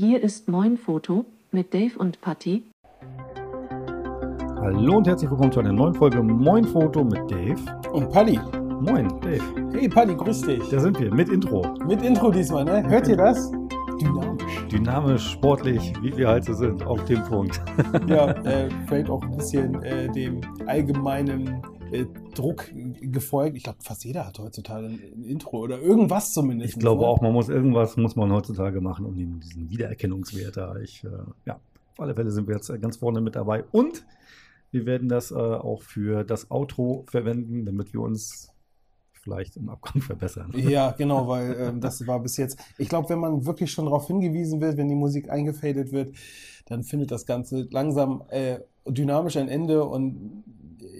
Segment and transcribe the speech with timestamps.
[0.00, 2.62] Hier ist Moin Foto mit Dave und Patty.
[4.56, 7.60] Hallo und herzlich willkommen zu einer neuen Folge Moin Foto mit Dave.
[7.92, 8.40] Und Paddy.
[8.80, 9.42] Moin, Dave.
[9.74, 10.66] Hey Paddy, grüß dich.
[10.70, 11.74] Da sind wir mit Intro.
[11.86, 12.82] Mit Intro diesmal, ne?
[12.88, 13.52] Hört ihr das?
[14.00, 14.68] Dynamisch.
[14.72, 17.60] Dynamisch, sportlich, wie wir halt so sind, auf dem Punkt.
[18.06, 21.60] Ja, äh, vielleicht auch ein bisschen äh, dem allgemeinen
[21.92, 22.70] äh, Druck
[23.00, 23.56] gefolgt.
[23.56, 26.74] Ich glaube, fast jeder hat heutzutage ein, Intro oder irgendwas zumindest.
[26.74, 30.76] Ich glaube auch, man muss irgendwas muss man heutzutage machen, um den, diesen Wiedererkennungswert da.
[30.76, 31.08] Ich, äh,
[31.46, 31.60] ja,
[31.92, 33.64] auf alle Fälle sind wir jetzt äh, ganz vorne mit dabei.
[33.72, 34.04] Und
[34.70, 38.52] wir werden das äh, auch für das Outro verwenden, damit wir uns
[39.20, 40.52] vielleicht im Abgang verbessern.
[40.56, 42.58] Ja, genau, weil ähm, das war bis jetzt.
[42.78, 46.14] Ich glaube, wenn man wirklich schon darauf hingewiesen wird, wenn die Musik eingefadet wird,
[46.66, 50.44] dann findet das Ganze langsam äh, dynamisch ein Ende und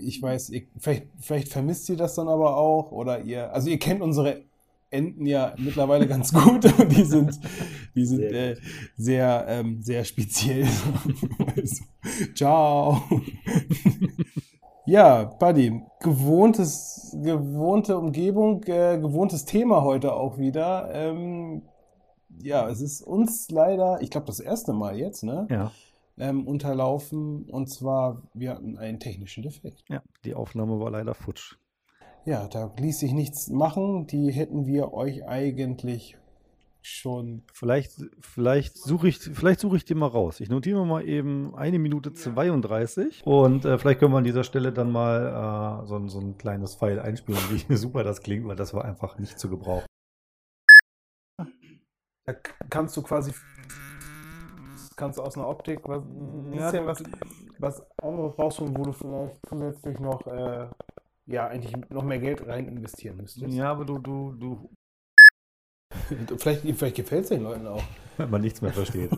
[0.00, 3.78] ich weiß, ihr, vielleicht, vielleicht vermisst ihr das dann aber auch oder ihr, also ihr
[3.78, 4.42] kennt unsere
[4.90, 7.38] Enden ja mittlerweile ganz gut und die sind,
[7.94, 8.56] die sind Sehr äh,
[8.96, 10.66] sehr, ähm, sehr speziell.
[11.56, 11.84] also,
[12.34, 13.02] ciao.
[14.86, 20.90] Ja, Buddy, gewohntes, gewohnte Umgebung, äh, gewohntes Thema heute auch wieder.
[20.92, 21.62] Ähm,
[22.42, 25.70] ja, es ist uns leider, ich glaube, das erste Mal jetzt, ne, Ja,
[26.20, 27.48] ähm, unterlaufen.
[27.50, 29.82] Und zwar, wir hatten einen technischen Defekt.
[29.88, 31.56] ja, die Aufnahme war leider futsch.
[32.26, 34.06] Ja, da ließ sich nichts machen.
[34.06, 36.16] Die hätten wir euch eigentlich
[36.82, 37.42] schon.
[37.52, 40.40] Vielleicht, vielleicht suche ich, vielleicht suche ich die mal raus.
[40.40, 44.72] Ich notiere mal eben eine Minute 32 und äh, vielleicht können wir an dieser Stelle
[44.72, 48.56] dann mal äh, so, ein- so ein kleines Pfeil einspielen, wie super das klingt, weil
[48.56, 49.84] das war einfach nicht zu gebrauchen.
[52.26, 52.34] Da
[52.68, 53.32] kannst du quasi.
[55.00, 57.02] Kannst du aus einer Optik was, ein Ja, bisschen du- was,
[57.58, 60.26] was anderes rausholen, wo du vielleicht zusätzlich noch.
[60.26, 60.68] Äh,
[61.26, 63.52] ja, eigentlich noch mehr Geld rein investieren müsstest.
[63.54, 64.70] Ja, aber du, du, du,
[66.38, 67.82] Vielleicht, vielleicht gefällt es den Leuten auch.
[68.16, 69.10] wenn man nichts mehr versteht.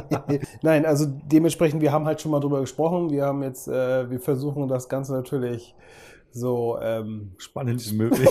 [0.62, 3.10] Nein, also dementsprechend, wir haben halt schon mal drüber gesprochen.
[3.10, 5.74] Wir haben jetzt, äh, wir versuchen das Ganze natürlich
[6.36, 8.28] so ähm, Spannend wie möglich.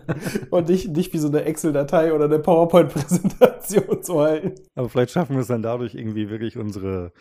[0.50, 4.54] und nicht, nicht wie so eine Excel-Datei oder eine PowerPoint-Präsentation zu halten.
[4.74, 7.12] Aber vielleicht schaffen wir es dann dadurch irgendwie wirklich unsere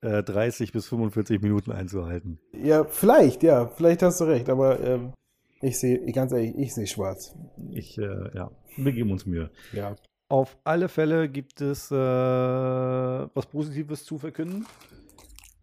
[0.00, 2.38] äh, 30 bis 45 Minuten einzuhalten.
[2.52, 5.12] Ja, vielleicht, ja, vielleicht hast du recht, aber ähm,
[5.60, 7.34] ich sehe, ganz ehrlich, ich sehe schwarz.
[7.70, 9.50] Ich, äh, ja, wir geben uns Mühe.
[9.72, 9.96] Ja.
[10.28, 14.66] Auf alle Fälle gibt es äh, was Positives zu verkünden.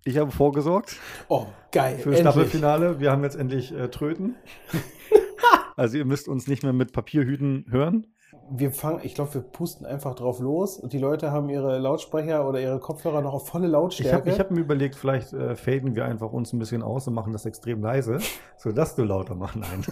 [0.04, 0.96] Ich habe vorgesorgt
[1.28, 1.96] Oh, geil.
[1.98, 2.20] für endlich.
[2.22, 3.00] Staffelfinale.
[3.00, 4.36] Wir haben jetzt endlich äh, Tröten.
[5.76, 8.08] also ihr müsst uns nicht mehr mit Papierhüten hören.
[8.54, 12.48] Wir fangen, ich glaube, wir pusten einfach drauf los und die Leute haben ihre Lautsprecher
[12.48, 14.30] oder ihre Kopfhörer noch auf volle Ich habe Lautstärke.
[14.30, 17.32] ich hab mir überlegt, vielleicht äh, faden wir einfach uns ein bisschen aus und machen
[17.34, 18.18] das extrem leise,
[18.58, 19.86] sodass du lauter machen ein.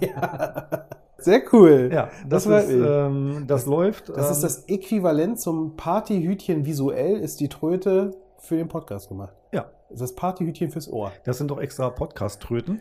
[0.00, 0.86] ja.
[1.18, 1.90] Sehr cool.
[1.92, 4.10] Ja, das, Das war- ist, ähm, das, läuft.
[4.10, 8.16] Das ist ähm, das Äquivalent zum Partyhütchen visuell, ist die Tröte
[8.46, 9.34] für den Podcast gemacht.
[9.52, 11.12] Ja, Das ist das Partyhütchen fürs Ohr.
[11.24, 12.80] das sind doch extra Podcast-Tröten.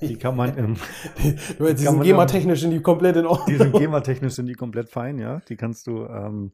[0.00, 0.76] Die kann man im,
[1.22, 3.46] Die sind GEMA-technisch sind die komplett in Ordnung.
[3.48, 5.40] Die sind GEMA-technisch sind die komplett fein, ja.
[5.48, 6.52] Die kannst du ähm,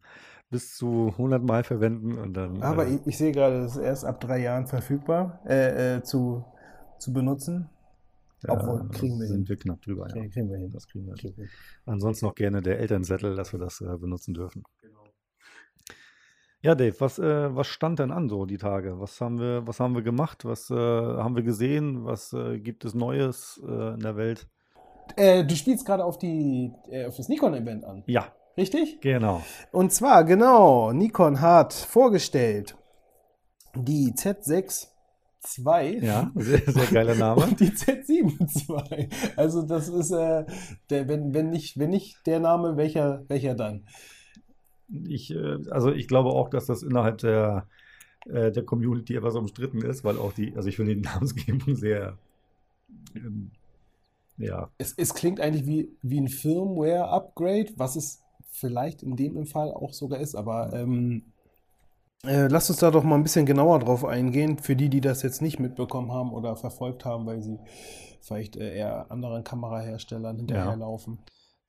[0.51, 2.63] bis zu 100 Mal verwenden und dann.
[2.63, 6.03] Aber äh, ich, ich sehe gerade, das ist erst ab drei Jahren verfügbar äh, äh,
[6.03, 6.45] zu,
[6.99, 7.69] zu benutzen.
[8.47, 9.37] obwohl, äh, kriegen wir hin.
[9.37, 10.27] sind wir knapp drüber, ja.
[10.29, 10.71] Kriegen wir hin.
[10.73, 11.35] Das kriegen wir hin.
[11.35, 11.49] Hin.
[11.87, 14.63] Ansonsten noch gerne der Elternzettel, dass wir das äh, benutzen dürfen.
[16.63, 19.01] Ja, Dave, was, äh, was stand denn an so die Tage?
[19.01, 20.45] Was haben wir, was haben wir gemacht?
[20.45, 22.05] Was äh, haben wir gesehen?
[22.05, 24.47] Was äh, gibt es Neues äh, in der Welt?
[25.17, 28.27] Äh, du spielst gerade auf, die, äh, auf das Nikon-Event an, Ja,
[28.59, 29.01] richtig?
[29.01, 29.43] genau.
[29.73, 32.77] Und zwar, genau, Nikon hat vorgestellt
[33.75, 34.89] die Z6
[35.59, 37.43] II Ja, sehr, sehr geiler Name.
[37.43, 39.09] und die Z7 II.
[39.37, 40.47] Also das ist, der,
[40.91, 43.87] wenn, wenn, nicht, wenn nicht der Name, welcher, welcher dann?
[45.09, 47.67] Ich, äh, also ich glaube auch, dass das innerhalb der,
[48.27, 52.19] äh, der Community etwas umstritten ist, weil auch die, also ich finde die Namensgebung sehr,
[53.15, 53.51] ähm,
[54.37, 59.71] ja, Es, es klingt eigentlich wie, wie ein Firmware-Upgrade, was es vielleicht in dem Fall
[59.71, 61.25] auch sogar ist, aber ähm,
[62.25, 65.23] äh, lasst uns da doch mal ein bisschen genauer drauf eingehen, für die, die das
[65.23, 67.59] jetzt nicht mitbekommen haben oder verfolgt haben, weil sie
[68.21, 71.19] vielleicht äh, eher anderen Kameraherstellern hinterherlaufen.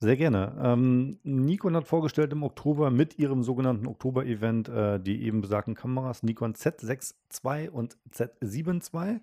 [0.02, 0.56] Sehr gerne.
[0.60, 6.24] Ähm, Nikon hat vorgestellt im Oktober mit ihrem sogenannten Oktober-Event äh, die eben besagten Kameras
[6.24, 7.14] Nikon Z6
[7.44, 9.20] II und Z7 II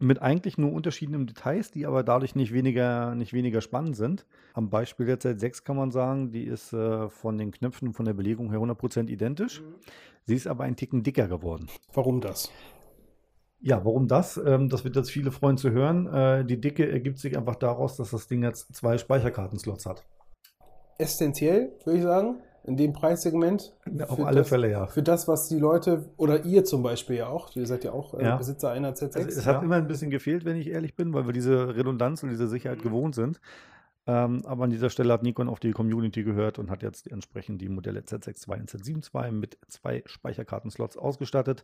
[0.00, 4.26] mit eigentlich nur unterschiedlichen Details, die aber dadurch nicht weniger, nicht weniger spannend sind.
[4.54, 8.04] Am Beispiel der Z6 kann man sagen, die ist äh, von den Knöpfen und von
[8.04, 9.62] der Belegung her 100% identisch.
[10.24, 11.68] Sie ist aber ein Ticken dicker geworden.
[11.92, 12.50] Warum das?
[13.60, 14.36] Ja, warum das?
[14.36, 16.06] Ähm, das wird jetzt viele freuen zu hören.
[16.06, 20.04] Äh, die Dicke ergibt sich einfach daraus, dass das Ding jetzt zwei Speicherkartenslots hat.
[20.98, 22.36] Essentiell, würde ich sagen.
[22.64, 23.72] in dem Preissegment.
[24.08, 24.86] Auf alle das, Fälle, ja.
[24.86, 28.14] Für das, was die Leute, oder ihr zum Beispiel ja auch, ihr seid ja auch
[28.14, 28.36] äh, Ja.
[28.36, 29.16] Besitzer einer Z6.
[29.16, 29.54] Also es ja.
[29.54, 32.46] hat immer ein bisschen gefehlt, wenn ich ehrlich bin, weil wir diese Redundanz und diese
[32.46, 33.40] Sicherheit gewohnt sind.
[34.08, 37.60] Ähm, aber an dieser Stelle hat Nikon auf die Community gehört und hat jetzt entsprechend
[37.60, 41.62] die Modelle Z62 und Z72 mit zwei Speicherkartenslots ausgestattet.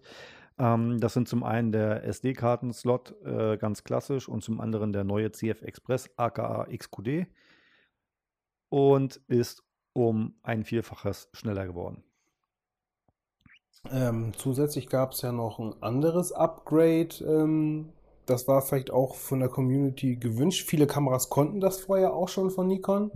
[0.59, 5.33] Ähm, das sind zum einen der SD-Kartenslot, äh, ganz klassisch, und zum anderen der neue
[5.33, 7.27] CF Express aka XQD
[8.69, 9.63] und ist
[9.95, 12.05] um ein Vielfaches schneller geworden.
[13.91, 17.25] Ähm, zusätzlich gab es ja noch ein anderes Upgrade.
[17.27, 17.95] Ähm,
[18.27, 20.67] das war vielleicht auch von der Community gewünscht.
[20.69, 23.11] Viele Kameras konnten das vorher auch schon von Nikon.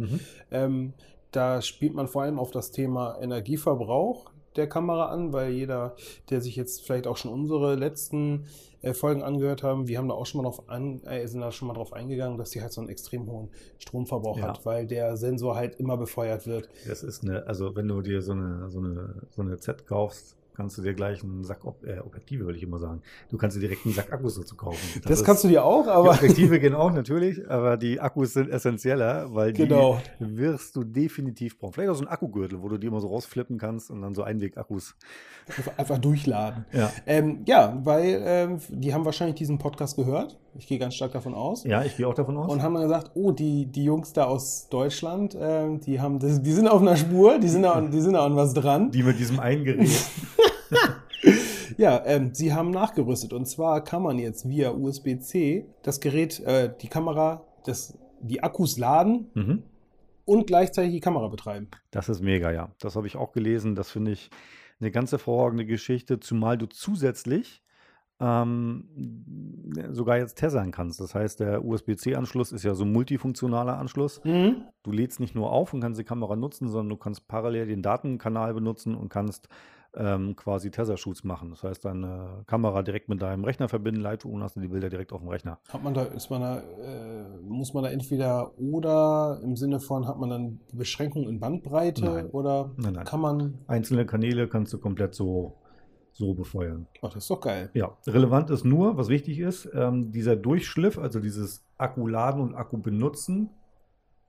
[0.50, 0.92] Ähm,
[1.32, 5.94] da spielt man vor allem auf das Thema Energieverbrauch der Kamera an, weil jeder,
[6.30, 8.46] der sich jetzt vielleicht auch schon unsere letzten
[8.82, 11.52] äh, Folgen angehört haben, wir haben da auch schon mal drauf an, äh, sind da
[11.52, 14.48] schon mal drauf eingegangen, dass die halt so einen extrem hohen Stromverbrauch Ja.
[14.48, 16.68] hat, weil der Sensor halt immer befeuert wird.
[16.86, 20.34] Das ist eine, also wenn du dir so eine, so eine, so eine Z kaufst,
[20.58, 23.00] kannst du dir gleich einen Sack Ob äh, Objektive, würde ich immer sagen.
[23.30, 25.00] Du kannst dir direkt einen Sack Akkus dazu kaufen.
[25.04, 28.50] Das, kannst du dir auch, Die aber Objektive gehen auch natürlich, aber die Akkus sind
[28.50, 30.02] essentieller, weil die genau.
[30.18, 31.74] wirst du definitiv brauchen.
[31.74, 34.24] Vielleicht auch so ein Akkugürtel, wo du die immer so rausflippen kannst und dann so
[34.24, 34.96] Einweg-Akkus.
[35.46, 36.64] Einfach, einfach durchladen.
[36.72, 36.92] Ja.
[37.06, 40.40] Ähm, ja, weil ähm, die haben wahrscheinlich diesen Podcast gehört.
[40.58, 41.62] Ich gehe ganz stark davon aus.
[41.62, 42.50] ja, ich gehe auch davon aus.
[42.50, 46.42] Und haben dann gesagt, oh, die, die Jungs da aus Deutschland, ähm, die haben das,
[46.42, 48.90] die sind auf einer Spur, die sind da, die sind da an was dran.
[48.90, 49.88] die mit diesem einen Gerät.
[51.78, 53.32] Ja, ähm, sie haben nachgerüstet.
[53.32, 58.78] Und zwar kann man jetzt via USB-C das Gerät, äh, die Kamera, das, die Akkus
[58.78, 59.62] laden mhm.
[60.24, 61.68] und gleichzeitig die Kamera betreiben.
[61.92, 62.72] Das ist mega, ja.
[62.80, 63.76] Das habe ich auch gelesen.
[63.76, 64.28] Das finde ich
[64.80, 67.62] eine ganz hervorragende Geschichte, zumal du zusätzlich
[68.20, 68.84] ähm,
[69.90, 71.00] sogar jetzt tessern kannst.
[71.00, 74.20] Das heißt, der USB-C-Anschluss ist ja so ein multifunktionaler Anschluss.
[74.24, 77.82] Du lädst nicht nur auf und kannst die Kamera nutzen, sondern du kannst parallel den
[77.82, 79.48] Datenkanal benutzen und kannst
[79.96, 81.50] ähm, quasi Tether-Shoots machen.
[81.50, 84.90] Das heißt, deine Kamera direkt mit deinem Rechner verbinden, Lightroom und hast du die Bilder
[84.90, 85.58] direkt auf dem Rechner.
[85.68, 90.06] Hat man da, ist man da, äh, muss man da entweder oder im Sinne von,
[90.06, 92.26] hat man dann Beschränkungen in Bandbreite Nein.
[92.26, 93.04] oder Nein, nein.
[93.04, 95.56] kann man, Einzelne Kanäle kannst du komplett so,
[96.18, 96.86] so befeuern.
[97.00, 97.70] ach, das ist doch geil.
[97.74, 102.54] Ja, relevant ist nur, was wichtig ist, ähm, dieser Durchschliff, also dieses Akku laden und
[102.54, 103.50] Akku benutzen,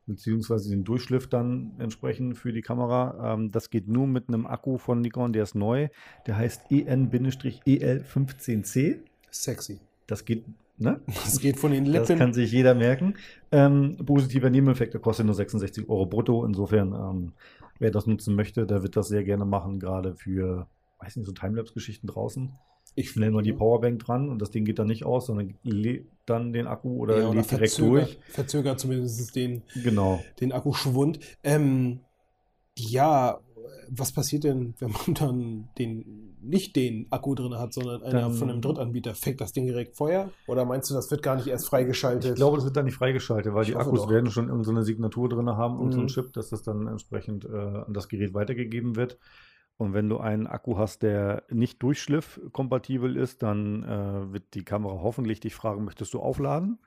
[0.06, 4.78] beziehungsweise den Durchschliff dann entsprechend für die Kamera, ähm, das geht nur mit einem Akku
[4.78, 5.88] von Nikon, der ist neu,
[6.28, 9.00] der heißt E EN-EL15C.
[9.32, 9.80] Sexy.
[10.08, 10.46] Das geht,
[10.78, 11.00] ne?
[11.08, 12.18] Das geht von den Das Lippen.
[12.20, 13.16] kann sich jeder merken.
[13.52, 16.46] Ähm, positiver Nebeneffekt, der kostet nur 66 Euro brutto.
[16.46, 17.34] Insofern, ähm,
[17.80, 20.68] wer das nutzen möchte, der wird das sehr gerne machen, gerade für,
[21.00, 22.52] weiß nicht, so Timelapse-Geschichten draußen.
[22.96, 26.08] Ich Schnell mal die Powerbank dran und das Ding geht dann nicht aus, sondern lädt
[26.26, 28.18] dann den Akku oder ja, oder lädt direkt durch.
[28.30, 30.24] verzögert zumindest den, Genau.
[30.42, 31.20] den Akkuschwund.
[31.44, 32.00] Ähm,
[32.78, 33.40] ja,
[33.92, 38.34] was passiert denn, wenn man dann den, nicht den Akku drin hat, sondern einer Dann-
[38.34, 39.14] von einem Drittanbieter?
[39.16, 40.32] Fängt das Ding direkt Feuer?
[40.48, 42.32] Oder meinst du, das wird gar nicht erst freigeschaltet?
[42.32, 44.10] Ich glaube, das wird dann nicht freigeschaltet, weil Ich die Akkus doch.
[44.10, 46.06] werden schon irgendeine so eine Signatur drin haben und so Mhm.
[46.06, 49.18] ein Chip, dass das dann entsprechend äh, an das Gerät weitergegeben wird.
[49.80, 55.00] Und wenn du einen Akku hast, der nicht durchschliff-kompatibel ist, dann äh, wird die Kamera
[55.02, 56.80] hoffentlich dich fragen, möchtest du aufladen?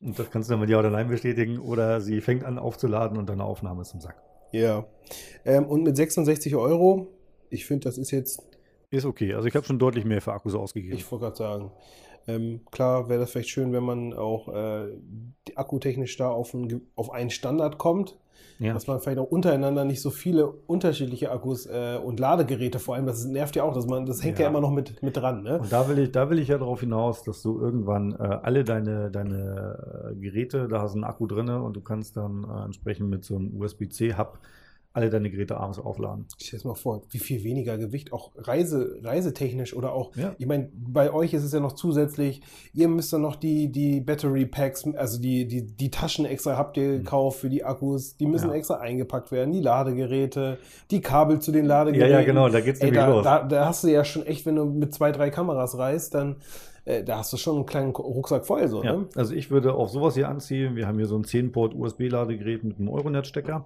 [0.00, 1.60] Und das kannst du dann mit Ja oder Nein bestätigen.
[1.60, 4.20] Oder sie fängt an aufzuladen und deine Aufnahme ist im Sack.
[4.50, 4.86] Ja.
[5.44, 7.14] Ähm, und mit 66 Euro,
[7.48, 8.42] ich finde, das ist jetzt,
[8.90, 9.32] Ist okay.
[9.34, 10.96] Also ich habe schon deutlich mehr für Akkus ausgegeben.
[10.96, 11.70] ich wollte gerade sagen,
[12.26, 14.88] ähm, klar wäre das vielleicht schön, wenn man auch äh,
[15.54, 18.18] akkutechnisch da auf, ein, auf einen Standard kommt.
[18.58, 18.72] ja.
[18.74, 23.06] Dass man vielleicht auch untereinander nicht so viele unterschiedliche Akkus äh, und Ladegeräte vor allem,
[23.06, 24.50] das nervt ja auch, dass man, das hängt ja, Ja.
[24.50, 25.58] immer noch mit, mit dran, ne?
[25.58, 28.62] Und da will ich, da will ich ja darauf hinaus, dass du irgendwann äh, alle
[28.64, 32.64] deine, deine äh, Geräte, da hast du einen Akku drin und du kannst dann äh,
[32.64, 34.38] entsprechend mit so einem USB-C-Hub
[34.94, 36.26] alle deine Geräte abends aufladen.
[36.38, 40.34] Stell dir mal vor, wie viel weniger Gewicht, auch Reise, reisetechnisch oder auch, Ja.
[40.38, 42.42] ich meine, bei euch ist es ja noch zusätzlich,
[42.74, 46.76] ihr müsst dann noch die, die Battery Packs, also die, die, die Taschen extra habt
[46.76, 46.98] ihr Mhm.
[46.98, 48.54] gekauft für die Akkus, die müssen Ja.
[48.56, 50.58] extra eingepackt werden, die Ladegeräte,
[50.90, 52.10] die Kabel zu den Ladegeräten.
[52.12, 53.24] Ja, ja, genau, da geht's Ey, nämlich da, los.
[53.24, 56.36] da, da hast du ja schon echt, wenn du mit zwei, drei Kameras reist, dann
[56.84, 59.06] äh, da hast du schon einen kleinen Rucksack voll, so, Ja, ne?
[59.14, 60.74] also ich würde auf sowas hier anziehen.
[60.74, 63.64] Wir haben hier so ein 10-Port USB-Ladegerät mit einem Euronet-Stecker.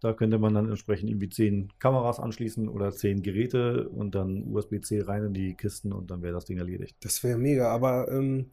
[0.00, 5.02] Da könnte man dann entsprechend irgendwie 10 Kameras anschließen oder 10 Geräte und dann USB-C
[5.02, 6.96] rein in die Kisten und dann wäre das Ding erledigt.
[7.00, 8.50] Das wäre mega, aber ähm,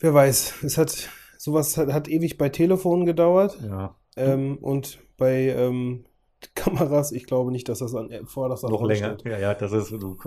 [0.00, 1.08] wer weiß, es hat
[1.38, 6.04] sowas hat, hat ewig bei Telefonen gedauert Ja, ähm, und bei ähm,
[6.54, 9.14] Kameras, ich glaube nicht, dass das an vorderster noch Front länger.
[9.18, 9.32] steht.
[9.32, 10.18] Ja, ja, das ist, du,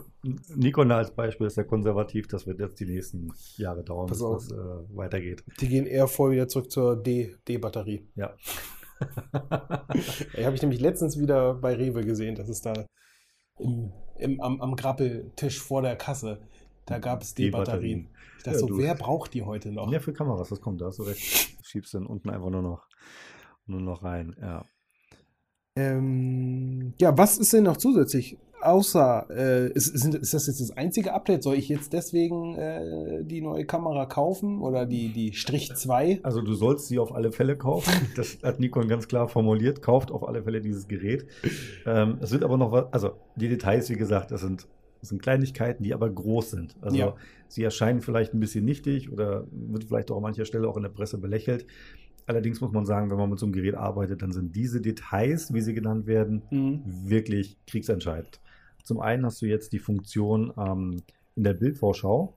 [0.55, 2.27] Nikon als Beispiel ist ja konservativ.
[2.27, 5.43] Das wird jetzt die nächsten Jahre dauern, Pass bis das äh, weitergeht.
[5.59, 8.07] Die gehen eher voll wieder zurück zur D-Batterie.
[8.15, 8.33] Ja.
[9.01, 12.85] Habe ich nämlich letztens wieder bei Rewe gesehen, dass es da
[13.59, 16.39] im, im, am, am Grappeltisch vor der Kasse,
[16.85, 18.05] da gab es die D-Batterien.
[18.05, 18.17] Batterien.
[18.37, 18.77] Ich dachte Ja, so, du.
[18.77, 19.91] wer braucht die heute noch?
[19.91, 21.57] Ja, für Kameras, das kommt, da hast du recht.
[21.63, 22.87] Schiebst dann unten einfach nur noch,
[23.65, 24.35] nur noch rein.
[24.39, 24.65] Ja.
[25.75, 28.37] Ähm, ja, was ist denn noch zusätzlich?
[28.61, 31.43] Außer, äh, ist, sind, ist das jetzt das einzige Update?
[31.43, 36.21] Soll ich jetzt deswegen äh, die neue Kamera kaufen oder die, die Strich 2?
[36.23, 37.93] Also du sollst sie auf alle Fälle kaufen.
[38.15, 39.81] Das hat Nikon ganz klar formuliert.
[39.81, 41.27] Kauft auf alle Fälle dieses Gerät.
[41.85, 44.67] Ähm, es sind aber noch was, also die Details, wie gesagt, das sind,
[45.01, 46.75] das sind Kleinigkeiten, die aber groß sind.
[46.81, 47.15] Also Ja.
[47.47, 50.83] sie erscheinen vielleicht ein bisschen nichtig oder wird vielleicht auch an mancher Stelle auch in
[50.83, 51.67] der Presse belächelt.
[52.25, 55.53] Allerdings muss man sagen, wenn man mit so einem Gerät arbeitet, dann sind diese Details,
[55.53, 56.81] wie sie genannt werden, Mhm.
[56.85, 58.41] wirklich kriegsentscheidend.
[58.87, 61.03] Zum einen hast du jetzt die Funktion ähm,
[61.35, 62.33] in der Bildvorschau,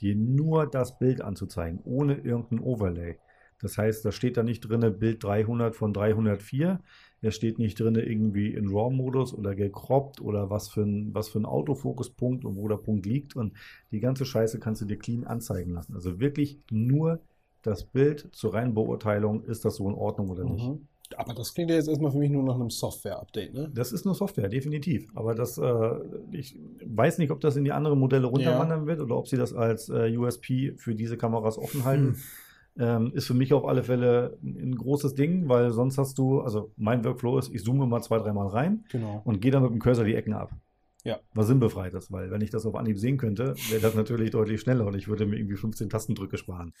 [0.00, 3.18] dir nur das Bild anzuzeigen, ohne irgendein Overlay.
[3.60, 6.80] Das heißt, da steht da nicht drin Bild 300 von 304,
[7.20, 11.38] es steht nicht drin irgendwie in RAW-Modus oder gekroppt oder was für ein, was für
[11.38, 13.52] ein Autofokuspunkt und wo der Punkt liegt und
[13.92, 15.94] die ganze Scheiße kannst du dir clean anzeigen lassen.
[15.94, 17.20] Also wirklich nur
[17.62, 20.66] das Bild zur reinen Beurteilung, ist das so in Ordnung oder nicht.
[21.18, 23.70] Aber das klingt ja jetzt erstmal für mich nur nach einem Software-Update, ne?
[23.74, 25.08] Das ist nur Software, definitiv.
[25.14, 25.90] Aber das, äh,
[26.32, 29.52] ich weiß nicht, ob das in die anderen Modelle runterwandern wird oder ob sie das
[29.54, 32.16] als äh, USP für diese Kameras offen halten.
[32.78, 36.40] Ähm, ist für mich auf alle Fälle ein, ein großes Ding, weil sonst hast du,
[36.40, 39.20] also mein Workflow ist, ich zoome mal zwei, dreimal rein Genau.
[39.24, 40.52] und gehe dann mit dem Cursor die Ecken ab.
[41.04, 41.18] Ja.
[41.34, 44.60] Was sinnbefreit ist, weil wenn ich das auf Anhieb sehen könnte, wäre das natürlich deutlich
[44.60, 46.72] schneller und ich würde mir irgendwie 15 Tastendrücke sparen.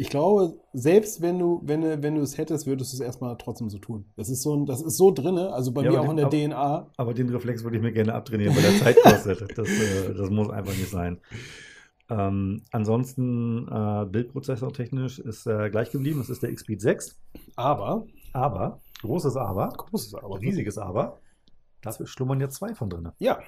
[0.00, 3.36] Ich glaube, selbst wenn du, wenn du, wenn du es hättest, würdest du es erstmal
[3.36, 4.06] trotzdem so tun.
[4.16, 6.30] Das ist so, das ist so drinne, also bei Ja, mir aber auch in den-
[6.30, 6.90] der DNA.
[6.96, 9.58] Aber den Reflex würde ich mir gerne abtrainieren, weil der Zeit kostet.
[9.58, 11.18] Das, äh, das muss einfach nicht sein.
[12.08, 16.20] Ähm, ansonsten äh, Bildprozessor technisch ist äh, gleich geblieben.
[16.20, 17.20] Es ist der Xpeed 6.
[17.56, 21.18] Aber, Aber, großes Aber, großes Aber, riesiges Aber,
[21.82, 23.10] dafür schlummern jetzt zwei von drin.
[23.18, 23.38] Ja.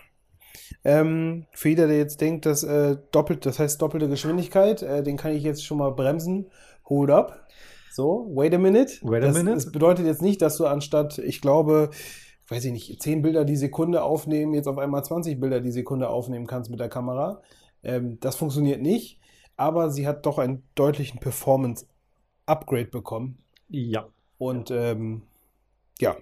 [0.85, 5.17] Ähm, für jeder, der jetzt denkt, dass äh, doppelt, das heißt doppelte Geschwindigkeit, äh, den
[5.17, 6.51] kann ich jetzt schon mal bremsen.
[6.89, 7.47] Hold up.
[7.93, 8.95] So, wait a minute.
[9.03, 9.55] Wait a das, minute.
[9.55, 11.91] Das bedeutet jetzt nicht, dass du anstatt, ich glaube,
[12.49, 16.09] weiß ich nicht, 10 Bilder die Sekunde aufnehmen, jetzt auf einmal 20 Bilder die Sekunde
[16.09, 17.43] aufnehmen kannst mit der Kamera.
[17.83, 19.21] Ähm, das funktioniert nicht,
[19.57, 23.39] aber sie hat doch einen deutlichen Performance-Upgrade bekommen.
[23.69, 24.09] Ja.
[24.39, 25.23] Und ähm,
[26.01, 26.17] ja,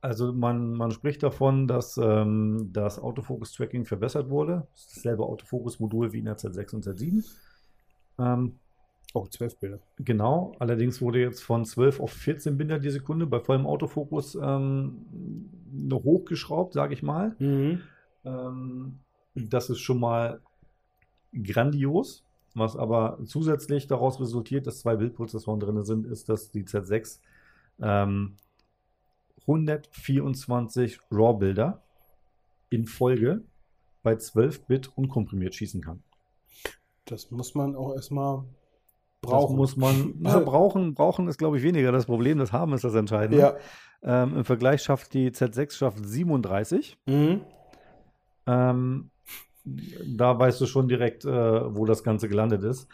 [0.00, 4.68] Also man, man spricht davon, dass ähm, das Autofokus-Tracking verbessert wurde.
[4.72, 7.24] Das ist dasselbe Autofokus-Modul wie in der Z6 und Z7.
[8.18, 8.58] Ähm,
[9.14, 9.80] oh, 12 Bilder.
[9.98, 15.50] Genau, allerdings wurde jetzt von 12 auf 14 Bilder die Sekunde bei vollem Autofokus ähm,
[15.72, 17.34] noch hochgeschraubt, sage ich mal.
[17.40, 17.80] Mhm.
[18.24, 19.00] Ähm,
[19.34, 20.40] das ist schon mal
[21.32, 22.24] grandios.
[22.54, 27.20] Was aber zusätzlich daraus resultiert, dass zwei Bildprozessoren drin sind, ist, dass die Z6
[27.80, 28.36] ähm,
[29.48, 31.82] 124 RAW-Bilder
[32.70, 33.42] in Folge
[34.02, 36.02] bei 12-Bit unkomprimiert schießen kann.
[37.06, 38.44] Das muss man auch erstmal
[39.22, 39.56] Das brauchen.
[39.56, 40.94] muss man na, brauchen.
[40.94, 42.38] Brauchen ist, glaube ich, weniger das Problem.
[42.38, 43.38] Das Haben ist das Entscheidende.
[43.38, 43.56] Ja.
[44.02, 46.98] Ähm, Im Vergleich schafft die Z6 schafft 37.
[47.06, 47.40] Mhm.
[48.46, 49.10] Ähm,
[49.64, 52.86] da weißt du schon direkt, äh, wo das Ganze gelandet ist.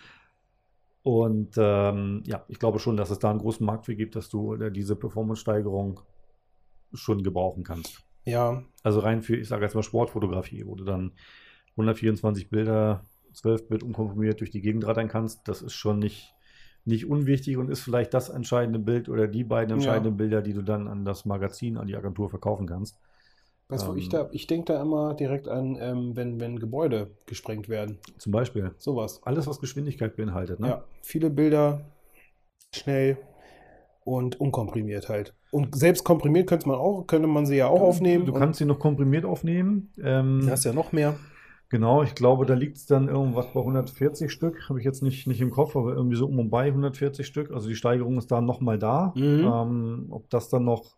[1.02, 4.30] Und ähm, ja, ich glaube schon, dass es da einen großen Markt für gibt, dass
[4.30, 6.00] du äh, diese Performance-Steigerung
[6.94, 8.02] schon gebrauchen kannst.
[8.24, 11.12] Ja, Also rein für, ich sage jetzt mal Sportfotografie, wo du dann
[11.76, 16.34] 124 Bilder, 12 Bit unkomprimiert durch die Gegend rattern kannst, das ist schon nicht,
[16.84, 19.74] nicht unwichtig und ist vielleicht das entscheidende Bild oder die beiden Ja.
[19.76, 22.98] entscheidenden Bilder, die du dann an das Magazin, an die Agentur verkaufen kannst.
[23.68, 23.98] weißt du, wo Ähm.
[23.98, 27.98] ich da, ich denke da immer direkt an, ähm, wenn, wenn Gebäude gesprengt werden.
[28.18, 28.74] Zum Beispiel.
[28.78, 29.22] Sowas.
[29.24, 30.60] Alles, was Geschwindigkeit beinhaltet.
[30.60, 30.68] Ne?
[30.68, 31.80] Ja, viele Bilder,
[32.74, 33.16] schnell
[34.04, 35.34] und unkomprimiert halt.
[35.54, 38.26] Und selbst komprimiert könnte man auch, könnte man sie ja auch aufnehmen.
[38.26, 39.92] Du kannst sie noch komprimiert aufnehmen.
[40.02, 41.14] Ähm, du hast ja noch mehr.
[41.68, 44.68] Genau, ich glaube, da liegt es dann irgendwas bei 140 Stück.
[44.68, 47.52] Habe ich jetzt nicht, nicht im Kopf, aber irgendwie so um und bei 140 Stück.
[47.52, 49.12] Also die Steigerung ist da nochmal da.
[49.14, 49.44] Mhm.
[49.44, 50.96] Ähm, ob das dann noch,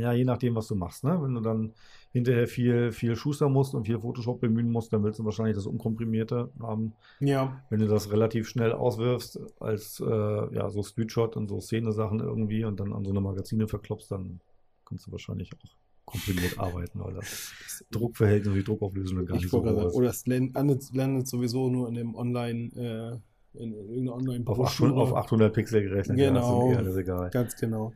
[0.00, 1.04] ja, je nachdem, was du machst.
[1.04, 1.18] Ne?
[1.22, 1.72] Wenn du dann
[2.12, 5.66] hinterher viel, viel schustern musst und viel Photoshop bemühen musst, dann willst du wahrscheinlich das
[5.66, 6.92] Unkomprimierte haben.
[7.20, 12.20] Ja, Wenn du das relativ schnell auswirfst, als äh, ja, so Screenshot und so Szene-Sachen
[12.20, 14.40] irgendwie und dann an so eine Magazine verklopst, dann
[14.84, 19.50] kannst du wahrscheinlich auch komprimiert arbeiten, weil das Druckverhältnis und die Druckauflösung gar ich nicht
[19.50, 19.94] so hoch ist.
[19.94, 24.60] oder es landet, landet sowieso nur in dem Online, äh, in, in irgendeiner online Auf
[24.60, 26.62] 800, auf 800 Pixel gerechnet, ja, Genau.
[26.68, 27.30] ist mir alles egal.
[27.30, 27.92] Ganz genau.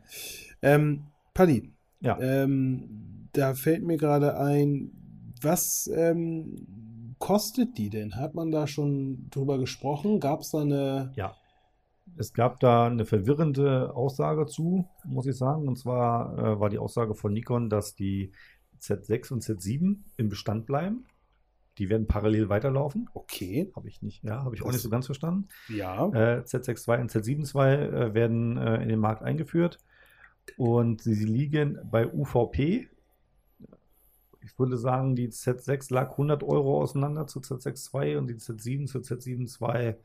[0.61, 1.03] Ähm,
[1.39, 2.19] Paddy, Ja.
[2.19, 4.91] ähm, da fällt mir gerade ein,
[5.41, 8.17] was ähm, kostet die denn?
[8.17, 10.19] Hat man da schon drüber gesprochen?
[10.19, 11.33] Gab es da eine, Ja.
[12.17, 15.65] Es gab da eine verwirrende Aussage zu, muss ich sagen.
[15.69, 18.33] Und zwar äh, war die Aussage von Nikon, dass die
[18.81, 21.05] Z6 und Z7 im Bestand bleiben.
[21.77, 23.07] Die werden parallel weiterlaufen.
[23.13, 23.71] Okay.
[23.77, 25.47] Habe ich nicht, ja, habe ich auch nicht so ganz verstanden.
[25.69, 26.07] Ja.
[26.07, 29.79] Äh, Z6.2 und Z7.2 äh, werden äh, in den Markt eingeführt
[30.57, 32.87] und sie liegen bei UVP.
[34.41, 38.99] Ich würde sagen, die Z6 lag 100 Euro auseinander zu Z6.2 und die Z7 zu
[38.99, 39.95] Z7.2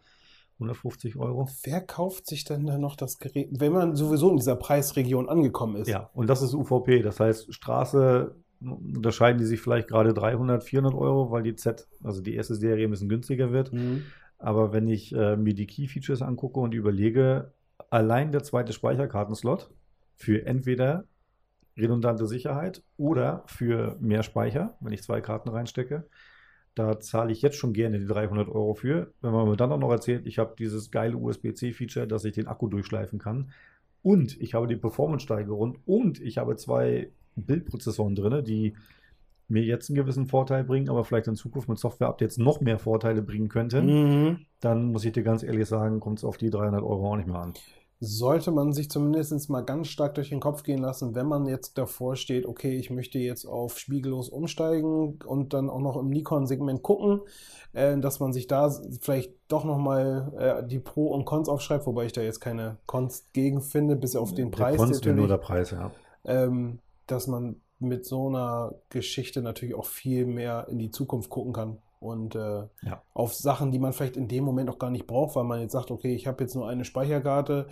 [0.61, 1.49] 150 Euro.
[1.65, 5.77] Wer kauft sich denn da noch das Gerät, wenn man sowieso in dieser Preisregion angekommen
[5.77, 5.89] ist?
[5.89, 7.03] Ja, und das ist UVP.
[7.03, 12.23] Das heißt, Straße unterscheiden die sich vielleicht gerade 300, 400 Euro, weil die Z, also
[12.23, 13.73] die erste Serie ein bisschen günstiger wird.
[13.73, 14.05] Mhm.
[14.39, 17.53] Aber wenn ich äh, mir die Key-Features angucke und überlege,
[17.91, 19.71] allein der zweite Speicherkartenslot
[20.17, 21.05] für entweder
[21.77, 26.07] redundante Sicherheit oder für mehr Speicher, wenn ich zwei Karten reinstecke,
[26.75, 29.13] da zahle ich jetzt schon gerne die 300 Euro für.
[29.21, 32.49] Wenn man mir dann auch noch erzählt, ich habe dieses geile USB-C-Feature, dass ich den
[32.49, 33.51] Akku durchschleifen kann
[34.03, 38.75] und ich habe die Performance-Steigerung und ich habe zwei Bildprozessoren drin, die
[39.49, 43.23] mir jetzt einen gewissen Vorteil bringen, aber vielleicht in Zukunft mit Software-Updates noch mehr Vorteile
[43.23, 43.87] bringen könnten,
[44.31, 44.39] Mhm.
[44.61, 47.29] dann muss ich dir ganz ehrlich sagen, kommt es auf die 300 Euro auch nicht
[47.29, 47.53] mehr an.
[48.05, 51.79] Sollte man sich zumindest mal ganz stark durch den Kopf gehen lassen, wenn man jetzt
[51.79, 56.83] davor steht, okay, ich möchte jetzt auf spiegellos umsteigen und dann auch noch im Nikon-Segment
[56.83, 57.21] gucken,
[57.73, 58.71] äh, dass man sich da
[59.01, 63.27] vielleicht doch nochmal äh, die Pro und Cons aufschreibt, wobei ich da jetzt keine Cons
[63.33, 65.91] gegen finde, bis auf den Preis Der Konst wäre nur der natürlich, Preis, ja.
[66.25, 71.53] ähm, dass man mit so einer Geschichte natürlich auch viel mehr in die Zukunft gucken
[71.53, 73.03] kann und äh, Ja.
[73.15, 75.73] auf Sachen, die man vielleicht in dem Moment auch gar nicht braucht, weil man jetzt
[75.73, 77.67] sagt, okay, ich habe jetzt nur eine Speicherkarte,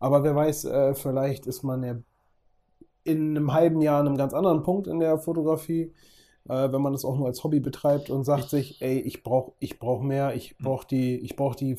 [0.00, 1.96] aber wer weiß, äh, vielleicht ist man ja
[3.04, 5.92] in einem halben Jahr an einem ganz anderen Punkt in der Fotografie,
[6.48, 9.52] äh, wenn man das auch nur als Hobby betreibt und sagt sich, ey, ich brauche
[9.58, 10.64] ich brauch mehr, ich Hm.
[10.64, 11.76] brauche die, ich brauch die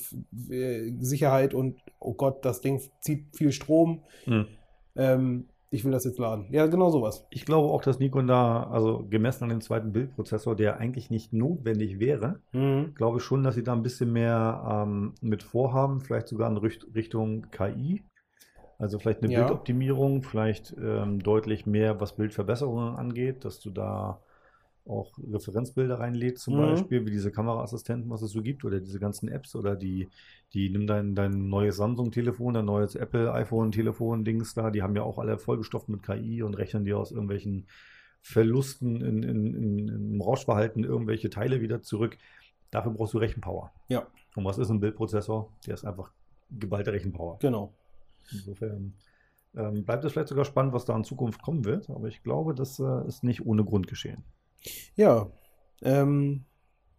[0.49, 4.01] äh, Sicherheit und oh Gott, das Ding zieht viel Strom.
[4.25, 4.47] Hm.
[4.95, 6.45] Ähm, ich will das jetzt laden.
[6.51, 7.25] Ja, genau sowas.
[7.31, 11.33] Ich glaube auch, dass Nikon da, also gemessen an dem zweiten Bildprozessor, der eigentlich nicht
[11.33, 12.93] notwendig wäre, Mhm.
[12.95, 16.57] glaube ich schon, dass sie da ein bisschen mehr ähm, mit vorhaben, vielleicht sogar in
[16.57, 18.03] Richt Richtung KI.
[18.77, 19.39] Also vielleicht eine Ja.
[19.39, 24.21] Bildoptimierung, vielleicht ähm, deutlich mehr, was Bildverbesserungen angeht, dass du da
[24.85, 26.61] auch Referenzbilder reinlädst, zum Mhm.
[26.61, 30.09] Beispiel, wie diese Kameraassistenten, was es so gibt, oder diese ganzen Apps oder die,
[30.53, 35.19] die nimm dein, dein neues Samsung-Telefon, dein neues Apple iPhone-Telefon-Dings da, die haben ja auch
[35.19, 37.65] alle vollgestopft mit KI und rechnen dir aus irgendwelchen
[38.21, 42.17] Verlusten in, in, in, im Rauschverhalten irgendwelche Teile wieder zurück.
[42.71, 43.71] Dafür brauchst du Rechenpower.
[43.89, 44.07] Ja.
[44.35, 45.49] Und was ist ein Bildprozessor?
[45.67, 46.11] Der ist einfach
[46.49, 47.37] geballte Rechenpower.
[47.39, 47.73] Genau.
[48.31, 48.93] Insofern
[49.55, 52.55] ähm, bleibt es vielleicht sogar spannend, was da in Zukunft kommen wird, aber ich glaube,
[52.55, 54.23] das äh, ist nicht ohne Grund geschehen.
[54.95, 55.31] Ja,
[55.81, 56.45] ähm,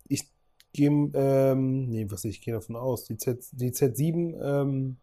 [0.09, 0.24] ich
[0.72, 4.98] gehe, ähm, nee, was ich gehe davon aus, die, Z, die Z7, ähm,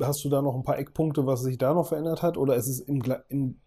[0.00, 2.36] hast du da noch ein paar Eckpunkte, was sich da noch verändert hat?
[2.38, 3.60] Oder ist es im, im,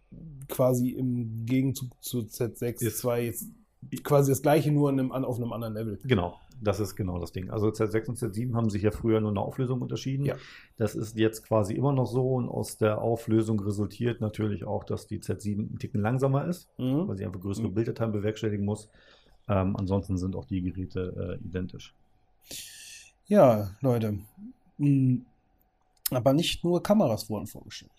[0.47, 3.47] quasi im Gegenzug zu Z6 Ist- 2 jetzt
[4.03, 5.99] quasi das gleiche, nur in einem, auf einem anderen Level?
[6.03, 7.49] Genau, das ist genau das Ding.
[7.49, 10.25] Also Z6 und Z7 haben sich ja früher nur in der Auflösung unterschieden.
[10.25, 10.35] Ja.
[10.77, 15.07] Das ist jetzt quasi immer noch so und aus der Auflösung resultiert natürlich auch, dass
[15.07, 17.17] die Z7 einen Ticken langsamer ist, weil Mhm.
[17.17, 17.73] sie einfach größere Mhm.
[17.73, 18.89] Bilddateien bewerkstelligen muss.
[19.47, 21.93] Ähm, ansonsten sind auch die Geräte äh, identisch.
[23.27, 24.19] Ja, Leute.
[24.77, 25.19] Mm,
[26.11, 27.91] Aber nicht nur Kameras wurden vorgestellt.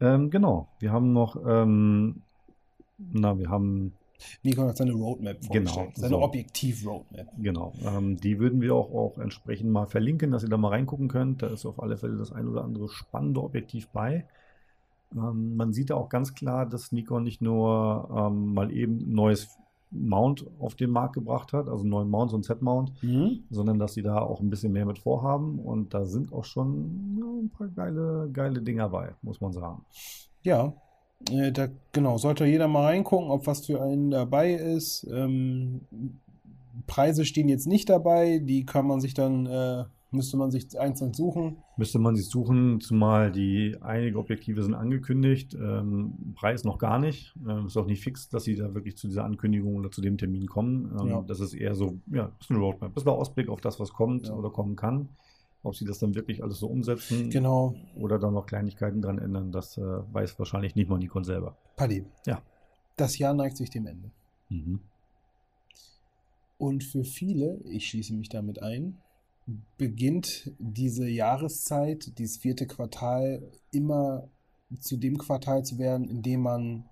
[0.00, 2.22] Ähm, genau, wir haben noch, ähm,
[2.98, 3.92] na, wir haben
[4.42, 5.96] Nikon hat seine Roadmap Genau, vorgestellt.
[5.96, 6.22] Seine so.
[6.22, 7.28] Objektiv-Roadmap.
[7.38, 11.08] Genau, ähm, die würden wir auch, auch entsprechend mal verlinken, dass ihr da mal reingucken
[11.08, 11.42] könnt.
[11.42, 14.26] Da ist auf alle Fälle das ein oder andere spannende Objektiv bei.
[15.14, 19.14] Ähm, man sieht da auch ganz klar, dass Nikon nicht nur ähm, mal eben ein
[19.14, 19.48] neues
[19.90, 23.44] Mount auf den Markt gebracht hat, also einen neuen Mount, so ein Z-Mount, Mhm.
[23.48, 25.58] sondern dass sie da auch ein bisschen mehr mit vorhaben.
[25.60, 29.86] Und da sind auch schon ja, ein paar geile, geile Dinger bei, muss man sagen.
[30.42, 30.74] Ja,
[31.30, 35.06] äh, da genau, sollte jeder mal reingucken, ob was für einen dabei ist.
[35.12, 35.80] Ähm,
[36.86, 41.12] Preise stehen jetzt nicht dabei, die kann man sich dann, äh, müsste man sich einzeln
[41.12, 41.58] suchen.
[41.76, 47.34] Müsste man sich suchen, zumal die einige Objektive sind angekündigt, ähm, Preis noch gar nicht.
[47.46, 50.16] Ähm, ist auch nicht fix, dass sie da wirklich zu dieser Ankündigung oder zu dem
[50.16, 50.96] Termin kommen.
[51.00, 51.24] Ähm, Ja.
[51.26, 52.94] Das ist eher so, ja, ist eine Roadmap.
[52.94, 54.34] Das war Ausblick auf das, was kommt Ja.
[54.34, 55.08] oder kommen kann.
[55.62, 59.50] Ob sie das dann wirklich alles so umsetzen Genau, oder dann noch Kleinigkeiten dran ändern,
[59.50, 61.56] das äh, weiß wahrscheinlich nicht mal Nikon selber.
[61.76, 62.04] Paddy.
[62.26, 62.42] Ja.
[62.96, 64.10] Das Jahr neigt sich dem Ende.
[64.48, 64.80] Mhm.
[66.58, 68.98] Und für viele, ich schließe mich damit ein,
[69.78, 74.28] beginnt diese Jahreszeit, dieses vierte Quartal, immer
[74.80, 76.84] zu dem Quartal zu werden, in dem man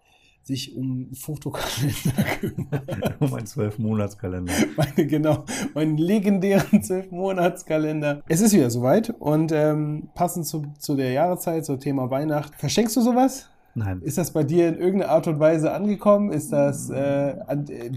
[0.47, 3.21] sich um Fotokalender kümmert.
[3.21, 4.53] um einen Zwölf-Monats-Kalender.
[4.77, 8.23] Meine, genau, meinen legendären Zwölf-Monats-Kalender.
[8.29, 12.55] Es ist wieder soweit und ähm, passend zu, zu der Jahreszeit, zum Thema Weihnacht.
[12.55, 13.51] Verschenkst du sowas?
[13.75, 14.01] Nein.
[14.03, 16.33] Ist das bei dir in irgendeiner Art und Weise angekommen?
[16.33, 17.91] Ist das, äh, an, äh,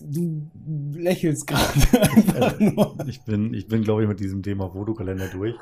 [0.00, 0.50] du
[0.92, 2.96] lächelst gerade nur.
[3.06, 5.54] Ich bin, ich bin, glaube ich, mit diesem Thema Fotokalender durch.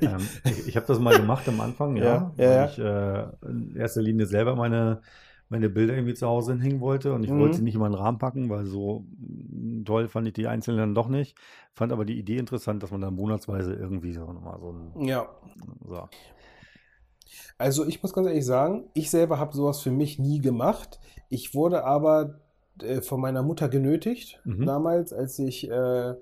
[0.00, 2.32] ähm, ich ich habe das mal gemacht am Anfang, ja.
[2.38, 2.66] Ja, ja, ja.
[2.66, 5.00] ich äh, in erster Linie selber meine,
[5.48, 7.38] meine Bilder irgendwie zu Hause hinhängen wollte und ich Mhm.
[7.38, 10.78] wollte sie nicht in den Rahmen packen, weil so mm, toll fand ich die einzelnen
[10.78, 11.36] dann doch nicht.
[11.74, 14.92] Fand aber die Idee interessant, dass man dann monatsweise irgendwie so nochmal so ein.
[14.94, 15.28] Ja,
[15.86, 16.08] So.
[17.58, 21.00] Also ich muss ganz ehrlich sagen, ich selber habe sowas für mich nie gemacht.
[21.28, 22.40] Ich wurde aber
[22.82, 24.64] äh, von meiner Mutter genötigt, Mhm.
[24.64, 26.14] damals, als ich äh,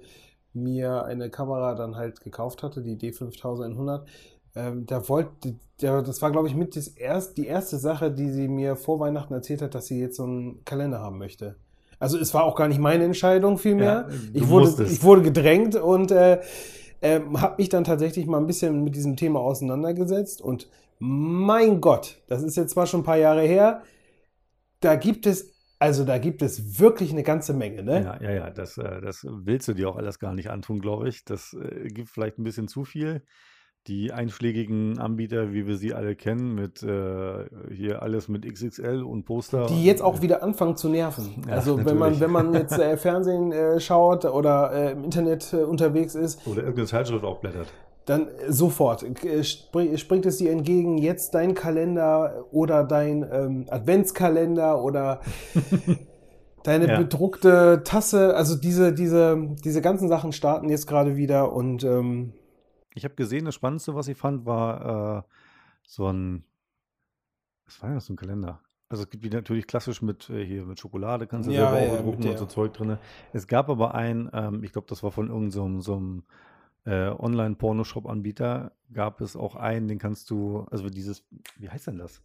[0.54, 4.06] mir eine Kamera dann halt gekauft hatte, die D5100.
[4.54, 8.30] Ähm, da wollte, der, das war glaube ich mit das erst, die erste Sache, die
[8.30, 11.56] sie mir vor Weihnachten erzählt hat, dass sie jetzt so einen Kalender haben möchte.
[11.98, 14.08] Also es war auch gar nicht meine Entscheidung vielmehr.
[14.08, 14.92] Ja, ich, wurde, musstest.
[14.92, 16.40] ich wurde gedrängt und äh,
[17.00, 22.22] ähm, habe mich dann tatsächlich mal ein bisschen mit diesem Thema auseinandergesetzt und mein Gott,
[22.28, 23.82] das ist jetzt zwar schon ein paar Jahre her,
[24.78, 28.02] da gibt es, also da gibt es wirklich eine ganze Menge, ne?
[28.04, 31.08] Ja, ja, ja, das, äh, das willst du dir auch alles gar nicht antun, glaube
[31.08, 31.24] ich.
[31.24, 33.22] Das äh, gibt vielleicht ein bisschen zu viel.
[33.88, 39.24] Die einschlägigen Anbieter, wie wir sie alle kennen, mit äh, hier alles mit XXL und
[39.24, 39.66] Poster.
[39.66, 41.42] Die jetzt auch wieder anfangen zu nerven.
[41.48, 42.20] Ja, also wenn man, natürlich.
[42.20, 46.58] wenn man jetzt äh, Fernsehen äh, schaut oder äh, im Internet äh, unterwegs ist, Oder
[46.58, 47.66] irgendeine Zeitschrift auch blättert.
[48.06, 49.04] dann äh, sofort
[49.42, 55.22] spring, springt es dir entgegen, jetzt dein Kalender oder dein ähm, Adventskalender oder
[56.62, 56.98] deine Ja.
[56.98, 58.36] bedruckte Tasse.
[58.36, 62.32] Also diese, diese, diese ganzen Sachen starten jetzt gerade wieder und ähm,
[62.94, 65.22] Ich habe gesehen, das Spannendste, was ich fand, war äh,
[65.86, 66.44] so ein,
[67.64, 68.60] was war denn das, so ein Kalender?
[68.88, 71.94] Also es gibt die natürlich klassisch mit äh, hier mit Schokolade, kannst du Ja, selber
[71.94, 72.98] ja, auch der- und so Zeug drin.
[73.32, 76.22] Es gab aber einen, ähm, ich glaube, das war von irgendeinem so, einem-
[76.84, 81.24] so äh, Online-Pornoshop-Anbieter, gab es auch einen, den kannst du, also dieses,
[81.56, 82.20] wie heißt denn das?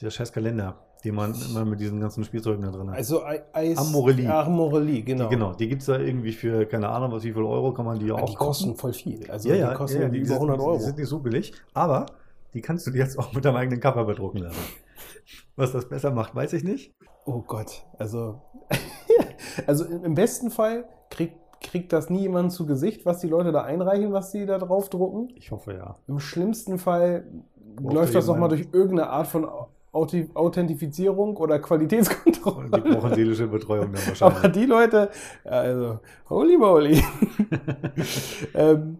[0.00, 2.96] Dieser scheiß Kalender, den man immer mit diesen ganzen Spielzeugen da drin hat.
[2.96, 3.78] also Ei- Eis.
[3.78, 4.28] Amorelie.
[4.32, 5.28] Amorelie, genau.
[5.28, 7.84] Die, genau, die gibt es da irgendwie für, keine Ahnung, was, wie viel Euro kann
[7.84, 9.28] man die auch die kosten voll viel.
[9.30, 10.78] Also Ja, die ja, kosten ja, die über sind- 100 Die Euro.
[10.78, 12.06] sind nicht so billig, aber
[12.54, 14.58] die kannst du dir jetzt auch mit deinem eigenen Cover bedrucken lassen.
[15.56, 16.94] Was das besser macht, weiß ich nicht.
[17.26, 18.40] Oh Gott, also,
[19.66, 23.62] also im besten Fall kriegt, kriegt das nie jemand zu Gesicht, was die Leute da
[23.62, 25.28] einreichen, was sie da drauf drucken.
[25.34, 25.96] Ich hoffe ja.
[26.06, 27.24] Im schlimmsten Fall
[27.76, 29.46] Braucht läuft da das nochmal durch irgendeine Art von
[30.34, 31.60] Authentifizierung oder
[32.54, 32.80] Und die Qualitätskontrolle.
[32.82, 34.52] brauchen seelische Betreuung dann Aber wahrscheinlich.
[34.52, 35.10] die Leute,
[35.44, 37.02] also, holy moly.
[38.54, 38.98] ähm,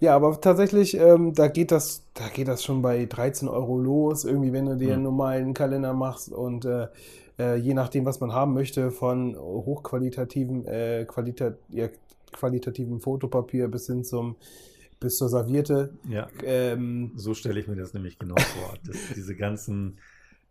[0.00, 4.24] ja, aber tatsächlich, ähm, da geht das, da geht das schon bei 13 Euro los,
[4.24, 5.02] irgendwie, wenn du dir einen Mhm.
[5.02, 6.88] normalen Kalender machst und äh,
[7.38, 11.88] äh, je nachdem, was man haben möchte, von hochqualitativen, äh, qualita ja,
[12.32, 14.36] qualitativen Fotopapier bis hin zum
[15.00, 15.94] bis zur Serviette.
[16.08, 18.74] ja, Ähm, so stelle ich mir das nämlich genau vor.
[19.16, 19.98] Diese ganzen,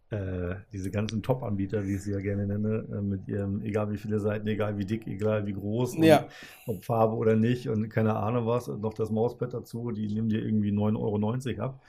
[0.10, 3.98] äh, diese ganzen Top-Anbieter, wie ich sie ja gerne nenne, äh, mit ihrem, egal wie
[3.98, 6.28] viele Seiten, egal wie dick, egal wie groß, Ja.
[6.66, 10.30] ob Farbe oder nicht und keine Ahnung was, und noch das Mauspad dazu, die nehmen
[10.30, 11.82] dir irgendwie 9,90 Euro ab.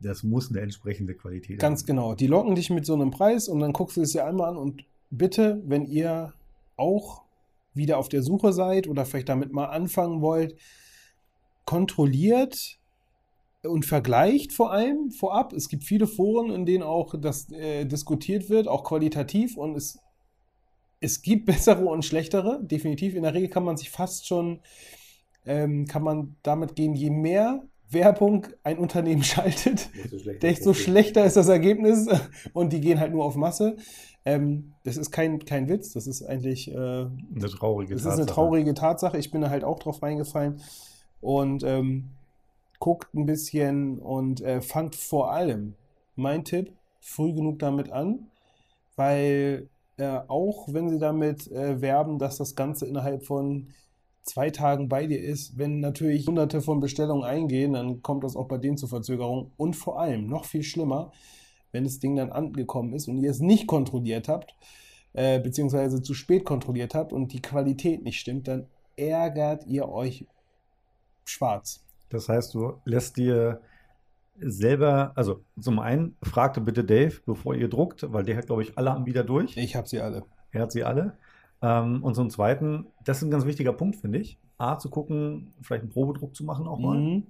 [0.00, 1.86] Das muss eine entsprechende Qualität Ganz haben.
[1.86, 2.14] genau.
[2.14, 4.56] Die locken dich mit so einem Preis und dann guckst du es dir einmal an
[4.56, 6.34] und bitte, wenn ihr
[6.76, 7.22] auch
[7.74, 10.56] wieder auf der Suche seid oder vielleicht damit mal anfangen wollt,
[11.64, 12.78] kontrolliert
[13.66, 15.52] und vergleicht vor allem vorab.
[15.52, 19.98] Es gibt viele Foren, in denen auch das äh, diskutiert wird, auch qualitativ und es,
[21.00, 22.60] es gibt bessere und schlechtere.
[22.62, 23.14] Definitiv.
[23.14, 24.60] In der Regel kann man sich fast schon,
[25.44, 30.78] ähm, kann man damit gehen, je mehr Werbung ein Unternehmen schaltet, Desto schlechter desto ist
[30.78, 32.08] das schlechter ist das Ergebnis
[32.52, 33.76] und die gehen halt nur auf Masse.
[34.24, 38.16] Ähm, das ist kein, kein Witz, das ist eigentlich äh, Eine traurige das ist eine
[38.16, 38.34] Tatsache.
[38.34, 39.18] traurige Tatsache.
[39.18, 40.60] Ich bin da halt auch drauf reingefallen
[41.20, 42.15] und ähm,
[42.78, 45.74] guckt ein bisschen und äh, fangt vor allem,
[46.14, 48.28] mein Tipp, früh genug damit an,
[48.96, 53.68] weil äh, auch wenn sie damit äh, werben, dass das Ganze innerhalb von
[54.22, 58.48] zwei Tagen bei dir ist, wenn natürlich hunderte von Bestellungen eingehen, dann kommt das auch
[58.48, 61.12] bei denen zu Verzögerungen und vor allem, noch viel schlimmer,
[61.72, 64.54] wenn das Ding dann angekommen ist und ihr es nicht kontrolliert habt,
[65.12, 70.26] äh, beziehungsweise zu spät kontrolliert habt und die Qualität nicht stimmt, dann ärgert ihr euch
[71.24, 71.85] schwarz.
[72.08, 73.60] Das heißt, du lässt dir
[74.38, 78.76] selber, also zum einen fragte bitte Dave, bevor ihr druckt, weil der hat, glaube ich,
[78.76, 79.56] alle Anbieter durch.
[79.56, 80.24] Ich habe sie alle.
[80.50, 81.16] Er hat sie alle.
[81.62, 84.38] Ähm, und zum zweiten, das ist ein ganz wichtiger Punkt, finde ich.
[84.58, 86.98] A, zu gucken, vielleicht einen Probedruck zu machen auch mal.
[86.98, 87.26] Mhm.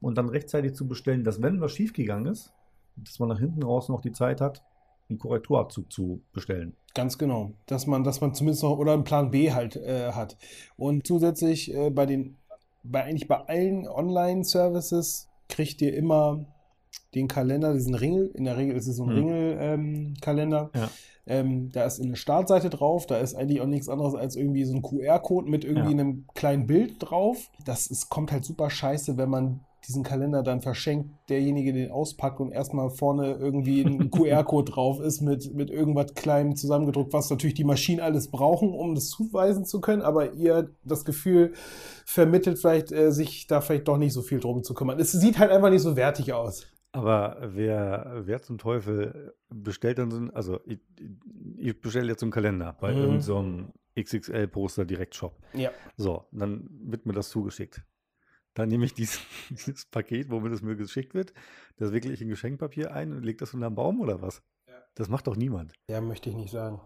[0.00, 2.52] Und dann rechtzeitig zu bestellen, dass wenn was schiefgegangen ist,
[2.96, 4.62] dass man nach hinten raus noch die Zeit hat,
[5.08, 6.74] einen Korrekturabzug zu bestellen.
[6.94, 7.52] Ganz genau.
[7.66, 10.36] Dass man, dass man zumindest noch oder einen Plan B halt äh, hat.
[10.76, 12.36] Und zusätzlich äh, bei den,
[12.90, 16.44] bei eigentlich bei allen Online-Services kriegt ihr immer
[17.14, 18.30] den Kalender, diesen Ringel.
[18.34, 19.16] In der Regel ist es so ein Mhm.
[19.16, 20.70] Ringel-Kalender.
[20.74, 20.90] Ja.
[21.28, 24.74] Ähm, da ist eine Startseite drauf, da ist eigentlich auch nichts anderes als irgendwie so
[24.74, 25.98] ein QR-Code mit irgendwie Ja.
[26.00, 27.50] einem kleinen Bild drauf.
[27.64, 32.40] Das ist, kommt halt super scheiße, wenn man diesen Kalender dann verschenkt, derjenige den auspackt
[32.40, 37.54] und erstmal vorne irgendwie ein QR-Code drauf ist mit, mit irgendwas Kleinem zusammengedruckt, was natürlich
[37.54, 41.52] die Maschinen alles brauchen, um das zuweisen zu können, aber ihr das Gefühl
[42.04, 44.98] vermittelt vielleicht, äh, sich da vielleicht doch nicht so viel drum zu kümmern.
[44.98, 46.66] Es sieht halt einfach nicht so wertig aus.
[46.92, 50.78] Aber wer, wer zum Teufel bestellt dann so ein, also ich,
[51.58, 52.98] ich bestelle jetzt so einen Kalender bei Mhm.
[52.98, 55.36] irgendeinem so XXL-Poster Direktshop.
[55.54, 55.70] Ja.
[55.96, 57.82] So, dann wird mir das zugeschickt.
[58.56, 61.32] Dann nehme ich dieses, dieses Paket, womit es mir geschickt wird,
[61.76, 64.42] das wickle ich in Geschenkpapier ein und lege das unter den Baum oder was?
[64.96, 65.72] Das macht doch niemand.
[65.90, 66.80] Ja, möchte ich nicht sagen.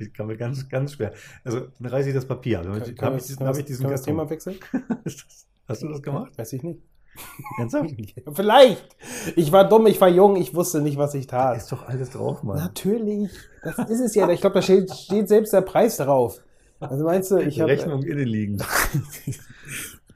[0.00, 1.12] Das kann mir ganz, ganz schwer.
[1.44, 2.60] Also, dann reiße ich das Papier.
[2.62, 4.02] Dann Kann, habe ich, wir- diesen- kann, hab ich diesen das.
[4.02, 4.56] Thema wechseln?
[5.04, 6.36] Das- Hast du das gemacht?
[6.36, 6.82] Weiß ich nicht.
[7.58, 7.94] Ernsthaft?
[7.96, 8.96] Ja, Vielleicht.
[9.36, 11.58] Ich war dumm, ich war jung, ich wusste nicht, was ich Da tat.
[11.58, 12.56] ist doch alles drauf, Mann.
[12.56, 13.30] Natürlich.
[13.62, 14.28] Das ist es ja.
[14.30, 16.42] Ich glaube, da steht, steht selbst der Preis drauf.
[16.80, 17.70] Also meinst du, ich Die habe.
[17.70, 18.58] Rechnung innen liegen.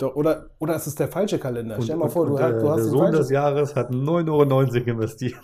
[0.03, 1.81] Oder, oder es ist der falsche Kalender.
[1.81, 3.33] Stell mal vor, und du, der, hast- du hast der den Sohn des falschen.
[3.35, 5.35] Jahres hat 9,90 Euro investiert.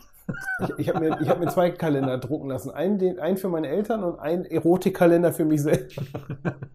[0.63, 2.71] Ich, ich habe mir, ich hab mir zwei Kalender drucken lassen.
[2.71, 5.99] Einen, den, einen für meine Eltern und einen Erotikkalender für mich selbst.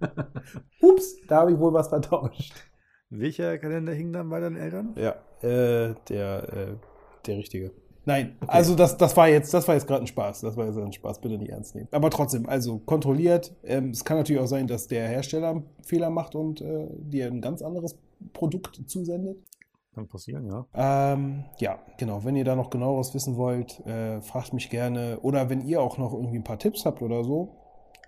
[0.81, 2.53] Ups, da habe ich wohl was vertauscht.
[3.09, 4.93] Welcher Kalender hing dann bei deinen Eltern?
[4.97, 6.75] Ja, äh, der, äh,
[7.25, 7.71] der richtige.
[8.07, 10.39] Nein, also das, das war jetzt, das war jetzt gerade ein Spaß.
[10.39, 11.89] Das war jetzt ein Spaß, bitte nicht ernst nehmen.
[11.91, 13.53] Aber trotzdem, also kontrolliert.
[13.65, 17.27] Ähm, es kann natürlich auch sein, dass der Hersteller einen Fehler macht und äh, dir
[17.27, 17.97] ein ganz anderes
[18.31, 19.37] Produkt zusendet.
[19.93, 20.65] Kann passieren, ja.
[20.73, 22.23] Ähm, ja, genau.
[22.23, 25.19] Wenn ihr da noch genaueres wissen wollt, äh, fragt mich gerne.
[25.21, 27.57] Oder wenn ihr auch noch irgendwie ein paar Tipps habt oder so.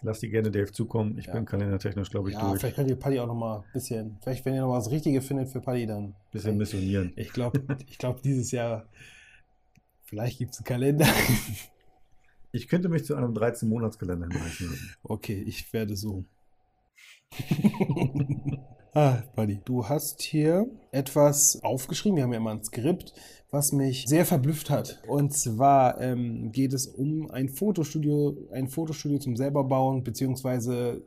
[0.02, 1.18] Lass die gerne Dave zukommen.
[1.18, 1.34] Ich Ja.
[1.34, 2.62] bin kalendertechnisch, glaube ich, Ja, durch.
[2.62, 5.28] vielleicht könnt ihr Paddy auch noch mal ein bisschen, vielleicht wenn ihr noch was Richtiges
[5.28, 6.16] findet für Paddy, dann.
[6.32, 7.12] Bisschen missionieren.
[7.18, 8.86] Ich glaube, ich glaub, dieses Jahr,
[10.10, 11.08] vielleicht gibt es einen Kalender.
[12.52, 14.96] Ich könnte mich zu einem 13-Monats-Kalender hinreißen.
[15.04, 16.24] Okay, ich werde so.
[18.94, 22.16] ah, Buddy, du hast hier etwas aufgeschrieben.
[22.16, 23.14] Wir haben ja immer ein Skript,
[23.52, 25.00] was mich sehr verblüfft hat.
[25.08, 31.04] Und zwar ähm, geht es um ein Fotostudio, ein Fotostudio zum selber bauen, beziehungsweise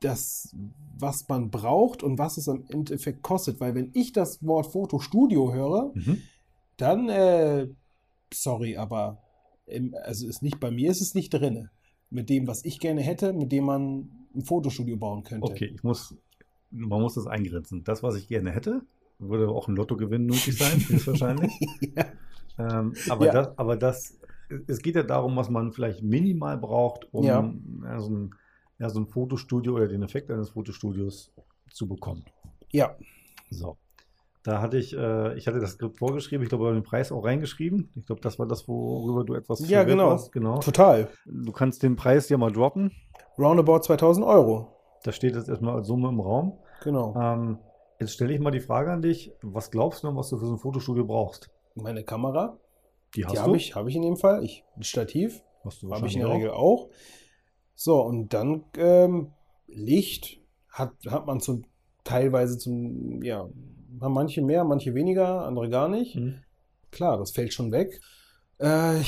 [0.00, 0.54] das,
[0.98, 3.60] was man braucht und was es am Endeffekt kostet.
[3.60, 6.20] Weil wenn ich das Wort Fotostudio höre, Mhm.
[6.78, 7.68] Dann, äh,
[8.32, 9.18] sorry, aber
[9.66, 11.68] im, also ist nicht bei mir ist es nicht drin.
[12.10, 15.46] Mit dem, was ich gerne hätte, mit dem man ein Fotostudio bauen könnte.
[15.46, 16.16] Okay, ich muss,
[16.70, 17.84] man muss das eingrenzen.
[17.84, 18.80] Das, was ich gerne hätte,
[19.18, 21.52] würde auch ein Lottogewinn nötig sein, höchstwahrscheinlich.
[21.94, 22.06] ja.
[22.58, 23.32] ähm, aber, Ja.
[23.32, 24.18] das, aber das,
[24.66, 27.52] es geht ja darum, was man vielleicht minimal braucht, um Ja.
[27.84, 28.34] ja, so, ein,
[28.78, 31.30] ja, so ein Fotostudio oder den Effekt eines Fotostudios
[31.70, 32.24] zu bekommen.
[32.72, 32.96] ja,
[33.50, 33.76] So.
[34.48, 37.92] Da hatte ich, äh, ich hatte das Skript vorgeschrieben, ich glaube, den Preis auch reingeschrieben.
[37.96, 40.08] Ich glaube, das war das, worüber du etwas Ja, genau.
[40.08, 40.32] warst.
[40.32, 40.58] genau.
[40.60, 41.08] total.
[41.26, 42.90] Du kannst den Preis ja mal droppen.
[43.38, 44.72] Roundabout 2000 Euro.
[45.04, 46.58] Das steht jetzt erstmal als Summe im Raum.
[46.82, 47.14] Genau.
[47.20, 47.58] Ähm,
[48.00, 49.34] jetzt stelle ich mal die Frage an dich.
[49.42, 51.50] Was glaubst du denn, was du für so ein Fotostudio brauchst?
[51.74, 52.56] Meine Kamera,
[53.16, 53.42] Die hast die du?
[53.42, 54.42] habe ich, habe ich in dem Fall.
[54.44, 56.88] Ich, ein Stativ Hast du habe ich in der Regel auch.
[57.74, 59.32] So, und dann ähm,
[59.66, 61.64] Licht hat, hat man zum
[62.02, 63.46] teilweise zum, ja,
[64.00, 66.14] haben manche mehr, manche weniger, andere gar nicht.
[66.14, 66.36] Hm.
[66.90, 68.00] Klar, das fällt schon weg.
[68.58, 69.02] Äh,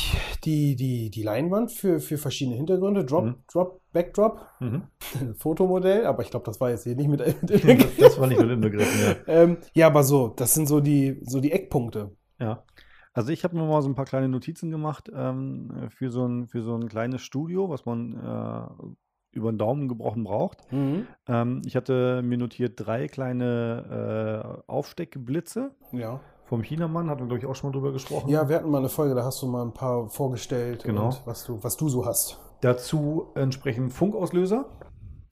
[0.45, 3.35] die, die, die Leinwand für, für verschiedene Hintergründe, Drop, Mhm.
[3.53, 4.83] Drop, Backdrop, Mhm.
[5.37, 7.21] Fotomodell, aber ich glaube, das war jetzt hier nicht mit.
[7.43, 9.17] das, das war nicht mit inbegriffen, ja.
[9.27, 12.13] ähm, ja, aber so, das sind so die, so die Eckpunkte.
[12.39, 12.65] ja.
[13.13, 16.47] Also ich habe mir mal so ein paar kleine Notizen gemacht ähm, für, so ein,
[16.47, 18.93] für so ein kleines Studio, was man äh,
[19.33, 20.59] über den Daumen gebrochen braucht.
[20.73, 26.21] Ähm, ich hatte mir notiert drei kleine äh, Aufsteckblitze Ja.
[26.45, 28.29] vom Chinamann, hatten wir, glaube ich, auch schon mal drüber gesprochen.
[28.29, 31.07] Ja, wir hatten mal eine Folge, da hast du mal ein paar vorgestellt, Genau.
[31.07, 32.41] und was, du, was du so hast.
[32.61, 34.67] Dazu entsprechend Funkauslöser,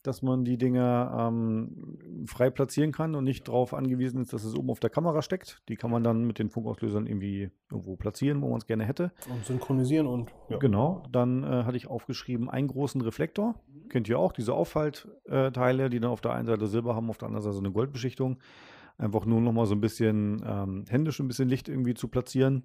[0.09, 4.57] dass man die Dinger ähm, frei platzieren kann und nicht darauf angewiesen ist, dass es
[4.57, 5.63] oben auf der Kamera steckt.
[5.69, 9.13] Die kann man dann mit den Funkauslösern irgendwie irgendwo platzieren, wo man es gerne hätte.
[9.31, 10.33] Und synchronisieren und.
[10.49, 10.57] Ja.
[10.57, 13.55] Genau, dann äh, hatte ich aufgeschrieben, einen großen Reflektor.
[13.91, 17.27] Kennt ihr auch, diese Auffaltteile, die dann auf der einen Seite Silber haben, auf der
[17.27, 18.39] anderen Seite so eine Goldbeschichtung.
[18.97, 22.65] Einfach nur nochmal so ein bisschen ähm, händisch ein bisschen Licht irgendwie zu platzieren.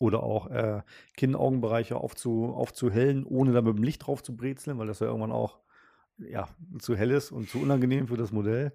[0.00, 0.82] Oder auch äh,
[1.16, 5.32] Kinn-Augenbereiche aufzu, aufzuhellen, ohne da mit dem Licht drauf zu brezeln, weil das ja irgendwann
[5.32, 5.60] auch
[6.18, 8.72] ja, zu hell ist und zu unangenehm für das Modell.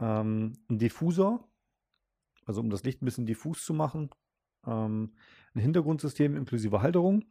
[0.00, 1.46] Ähm, ein Diffusor,
[2.46, 4.10] also um das Licht ein bisschen diffus zu machen.
[4.66, 5.12] Ähm,
[5.54, 7.24] ein Hintergrundsystem inklusive Halterung.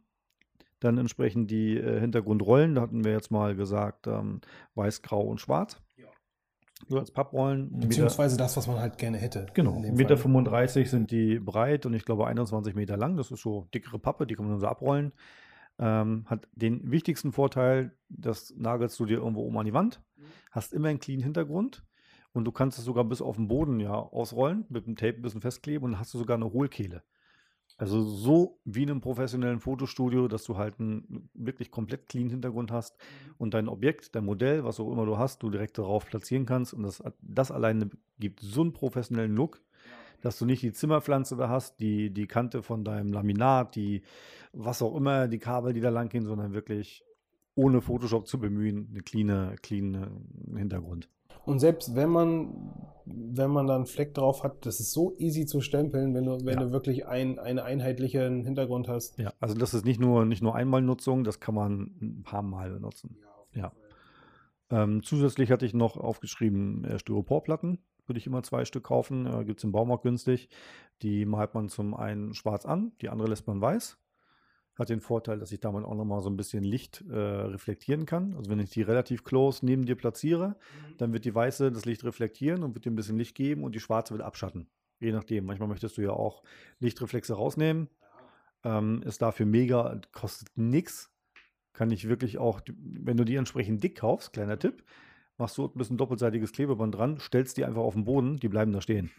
[0.80, 4.40] Dann entsprechend die äh, Hintergrundrollen, da hatten wir jetzt mal gesagt, ähm,
[4.74, 5.80] weiß, grau und schwarz.
[6.88, 7.70] Nur als Papprollen.
[7.70, 9.46] Meter- Beziehungsweise das, was man halt gerne hätte.
[9.54, 10.22] Genau, in dem 1,35 Meter Fall.
[10.22, 13.16] 35 sind die breit und ich glaube 21 Meter lang.
[13.16, 15.12] Das ist so dickere Pappe, die kann man dann so abrollen.
[15.84, 20.00] Ähm, hat den wichtigsten Vorteil, das nagelst du dir irgendwo oben an die Wand,
[20.52, 21.82] hast immer einen clean Hintergrund
[22.32, 25.22] und du kannst es sogar bis auf den Boden ja ausrollen, mit dem Tape ein
[25.22, 27.02] bisschen festkleben und dann hast du sogar eine Hohlkehle.
[27.78, 32.70] Also so wie in einem professionellen Fotostudio, dass du halt einen wirklich komplett clean Hintergrund
[32.70, 32.96] hast
[33.36, 36.74] und dein Objekt, dein Modell, was auch immer du hast, du direkt darauf platzieren kannst.
[36.74, 37.90] Und das, das alleine
[38.20, 39.60] gibt so einen professionellen Look,
[40.22, 44.02] dass du nicht die Zimmerpflanze da hast, die, die Kante von deinem Laminat, die
[44.52, 47.04] was auch immer, die Kabel, die da lang gehen, sondern wirklich
[47.54, 50.06] ohne Photoshop zu bemühen, eine clean, clean
[50.56, 51.08] Hintergrund.
[51.44, 52.72] Und selbst wenn man,
[53.04, 56.38] wenn man da einen Fleck drauf hat, das ist so easy zu stempeln, wenn du,
[56.44, 56.64] wenn Ja.
[56.64, 59.18] du wirklich ein, einen einheitlichen Hintergrund hast.
[59.18, 62.70] Ja, also das ist nicht nur, nicht nur Einmalnutzung, das kann man ein paar Mal
[62.70, 63.16] benutzen.
[63.54, 63.72] Ja.
[64.70, 69.26] Ähm, zusätzlich hatte ich noch aufgeschrieben, äh, Styroporplatten würde ich immer zwei Stück kaufen.
[69.26, 70.48] Äh, Gibt es im Baumarkt günstig.
[71.02, 73.98] Die malt man zum einen schwarz an, die andere lässt man weiß.
[74.74, 78.34] Hat den Vorteil, dass ich damit auch nochmal so ein bisschen Licht äh, reflektieren kann.
[78.36, 80.56] Also wenn ich die relativ close neben dir platziere,
[80.96, 83.74] dann wird die weiße das Licht reflektieren und wird dir ein bisschen Licht geben und
[83.74, 84.68] die schwarze wird abschatten.
[84.98, 85.44] Je nachdem.
[85.44, 86.42] Manchmal möchtest du ja auch
[86.78, 87.88] Lichtreflexe rausnehmen.
[88.64, 91.12] Ähm, ist dafür mega, kostet nichts.
[91.72, 94.84] Kann ich wirklich auch, wenn du die entsprechend dick kaufst, kleiner Tipp,
[95.38, 98.72] machst du ein bisschen doppelseitiges Klebeband dran, stellst die einfach auf den Boden, die bleiben
[98.72, 99.10] da stehen.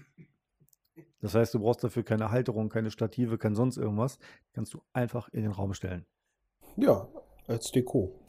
[1.21, 4.19] Das heißt, du brauchst dafür keine Halterung, keine Stative, kein sonst irgendwas.
[4.52, 6.06] Kannst du einfach in den Raum stellen.
[6.76, 7.08] Ja,
[7.47, 8.19] als Deko.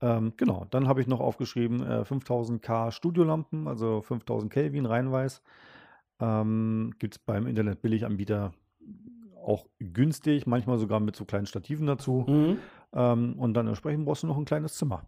[0.00, 5.42] Ähm, genau, dann habe ich noch aufgeschrieben äh, 5000K Studiolampen, also 5000 Kelvin reinweiß.
[6.20, 8.52] Ähm, Gibt es beim Internet Billiganbieter
[9.42, 12.24] auch günstig, manchmal sogar mit so kleinen Stativen dazu.
[12.28, 12.58] Mhm.
[12.92, 15.02] Ähm, und dann entsprechend brauchst du noch ein kleines Zimmer.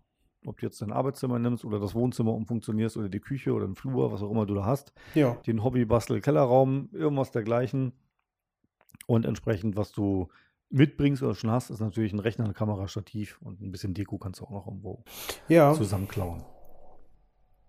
[0.46, 3.76] Ob du jetzt dein Arbeitszimmer nimmst oder das Wohnzimmer umfunktionierst oder die Küche oder den
[3.76, 4.92] Flur, was auch immer du da hast.
[5.14, 5.34] Ja.
[5.46, 7.92] Den Hobby-Bastel-Kellerraum, irgendwas dergleichen.
[9.06, 10.28] Und entsprechend, was du
[10.70, 14.18] mitbringst oder schon hast, ist natürlich ein Rechner, eine Kamera, Stativ und ein bisschen Deko
[14.18, 15.04] kannst du auch noch irgendwo
[15.48, 15.74] Ja.
[15.74, 16.42] zusammenklauen.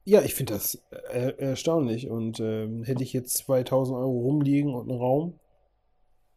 [0.06, 0.82] Ja, ich finde das
[1.12, 2.10] äh, erstaunlich.
[2.10, 5.40] Und ähm, hätte ich jetzt 2000 Euro rumliegen und einen Raum.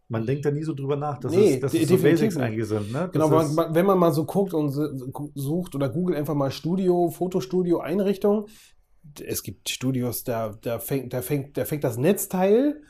[0.09, 2.67] Man denkt da nie so drüber nach, dass Nee, es, dass es so Basics eigentlich
[2.67, 2.93] sind.
[2.93, 3.11] Ne?
[3.13, 4.71] Genau, man, wenn man mal so guckt und
[5.35, 8.47] sucht oder googelt einfach mal Studio, Fotostudio, Einrichtung.
[9.21, 12.81] Es gibt Studios, da, da, fängt, da, fängt, da fängt das Netzteil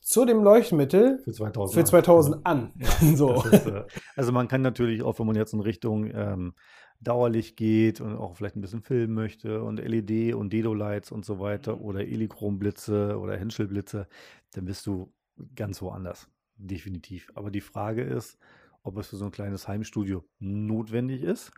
[0.00, 1.74] zu dem Leuchtmittel für 2000.
[1.74, 2.72] für 2000 an.
[3.14, 3.34] so.
[3.34, 3.84] Das ist, äh,
[4.16, 6.54] also man kann natürlich auch, wenn man jetzt in Richtung ähm,
[7.00, 11.40] Dauerlicht geht und auch vielleicht ein bisschen filmen möchte und LED und Dedo-Lights und so
[11.40, 14.06] weiter oder Elichrom-Blitze oder Henschel-Blitze,
[14.52, 15.12] dann bist du
[15.54, 16.28] ganz woanders.
[16.56, 17.30] Definitiv.
[17.34, 18.38] Aber die Frage ist,
[18.82, 21.52] ob es für so ein kleines Heimstudio notwendig ist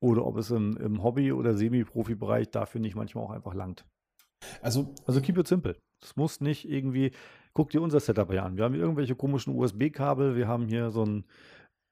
[0.00, 3.86] oder ob es im, im Hobby- oder Semi-Profi-Bereich dafür nicht manchmal auch einfach langt.
[4.60, 5.76] Also, Also keep it simple.
[6.02, 7.12] Es muss nicht irgendwie,
[7.52, 8.56] guck dir unser Setup hier an.
[8.56, 11.24] Wir haben hier irgendwelche komischen USB-Kabel, wir haben hier so einen,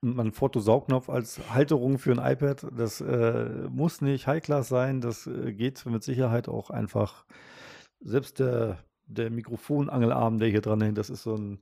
[0.02, 2.66] einen Fotosaugnopf als Halterung für ein iPad.
[2.76, 7.24] Das äh, muss nicht High-Class sein, das äh, geht mit Sicherheit auch einfach.
[8.00, 11.60] Selbst der, der Mikrofonangelarm, der hier dran hängt, das ist so ein,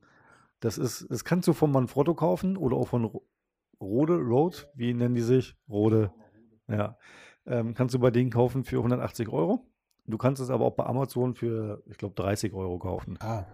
[0.60, 3.26] das ist, das kannst du von Manfrotto kaufen oder auch von Ro-
[3.80, 5.54] Rode, Rode, wie nennen die sich?
[5.68, 6.10] Rode,
[6.68, 6.96] ja.
[7.46, 9.64] Ähm, kannst du bei denen kaufen für 180 Euro.
[10.06, 13.18] Du kannst es aber auch bei Amazon für, ich glaube, 30 Euro kaufen.
[13.20, 13.44] ah,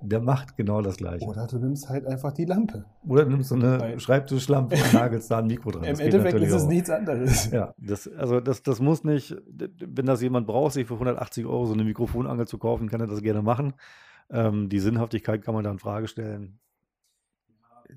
[0.00, 1.24] Der macht genau das gleiche.
[1.26, 2.84] oder du nimmst halt einfach die Lampe.
[3.06, 5.84] Oder du nimmst so eine Weil- Schreibtischlampe und nagelst da ein Mikro dran.
[5.84, 6.68] Im Endeffekt ist es auch.
[6.68, 7.50] nichts anderes.
[7.50, 11.66] Ja, das, also das, das muss nicht, wenn das jemand braucht, sich für 180 Euro
[11.66, 13.74] so eine Mikrofonangel zu kaufen, kann er das gerne machen.
[14.30, 16.58] Ähm, die Sinnhaftigkeit kann man da in Frage stellen.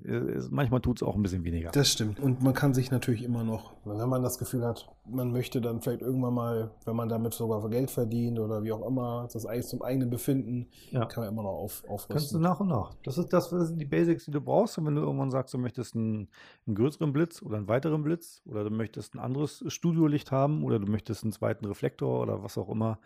[0.04, 1.70] Äh, Manchmal tut es auch ein bisschen weniger.
[1.70, 2.20] Das stimmt.
[2.20, 5.80] Und man kann sich natürlich immer noch, wenn man das Gefühl hat, man möchte dann
[5.80, 9.66] vielleicht irgendwann mal, wenn man damit sogar Geld verdient oder wie auch immer, das eigentlich
[9.66, 11.04] zum eigenen Befinden, Ja.
[11.06, 12.40] kann man immer noch auf, Kannst du aufrüsten.
[12.40, 12.94] nach und nach.
[13.04, 14.78] Das ist das, das sind die Basics, die du brauchst.
[14.78, 16.28] Und wenn du irgendwann sagst, du möchtest einen,
[16.66, 20.78] einen größeren Blitz oder einen weiteren Blitz oder du möchtest ein anderes Studiolicht haben oder
[20.78, 22.98] du möchtest einen zweiten Reflektor oder was auch immer,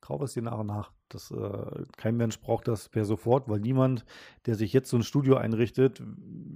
[0.00, 0.92] kauf es dir nach und nach.
[1.08, 4.04] Das, äh, kein Mensch braucht das per sofort, weil niemand,
[4.46, 6.02] der sich jetzt so ein Studio einrichtet,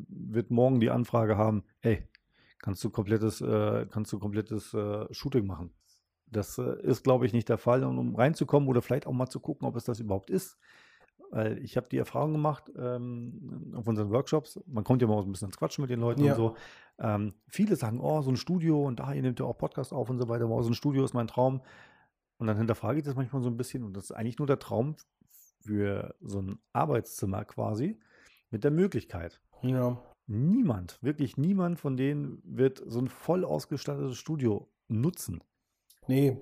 [0.08, 2.06] wird morgen die Anfrage haben, hey,
[2.58, 5.72] kannst du komplettes, äh, kannst du komplettes äh, Shooting machen.
[6.26, 7.84] Das äh, ist, glaube ich, nicht der Fall.
[7.84, 10.58] Und um reinzukommen oder vielleicht auch mal zu gucken, ob es das überhaupt ist,
[11.30, 15.28] weil ich habe die Erfahrung gemacht ähm, auf unseren Workshops, man kommt ja mal so
[15.28, 16.32] ein bisschen ins Quatschen mit den Leuten Ja.
[16.32, 16.56] und so.
[16.98, 20.10] Ähm, viele sagen, oh, so ein Studio und da, ihr nehmt ja auch Podcast auf
[20.10, 21.62] und so weiter, wow, so ein Studio ist mein Traum.
[22.42, 24.58] Und dann hinterfrage ich das manchmal so ein bisschen und das ist eigentlich nur der
[24.58, 24.96] Traum
[25.60, 28.00] für so ein Arbeitszimmer quasi,
[28.50, 29.40] mit der Möglichkeit.
[29.62, 30.02] Ja.
[30.26, 35.44] Niemand, wirklich niemand von denen wird so ein voll ausgestattetes Studio nutzen.
[36.08, 36.36] Nee,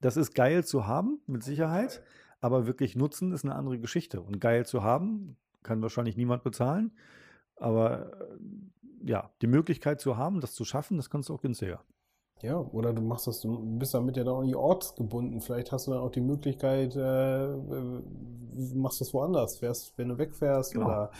[0.00, 2.02] Das ist geil zu haben, mit Sicherheit,
[2.40, 4.22] aber wirklich nutzen ist eine andere Geschichte.
[4.22, 6.96] Und geil zu haben, kann wahrscheinlich niemand bezahlen.
[7.56, 8.38] Aber äh,
[9.04, 11.84] ja, die Möglichkeit zu haben, das zu schaffen, das kannst du auch günstiger.
[12.42, 15.40] Ja, oder du machst das, du bist damit ja dann auch nicht ortsgebunden.
[15.40, 18.02] Vielleicht hast du dann auch die Möglichkeit, äh, äh,
[18.74, 20.86] machst das woanders, fährst, wenn du wegfährst, Genau.
[20.86, 21.10] oder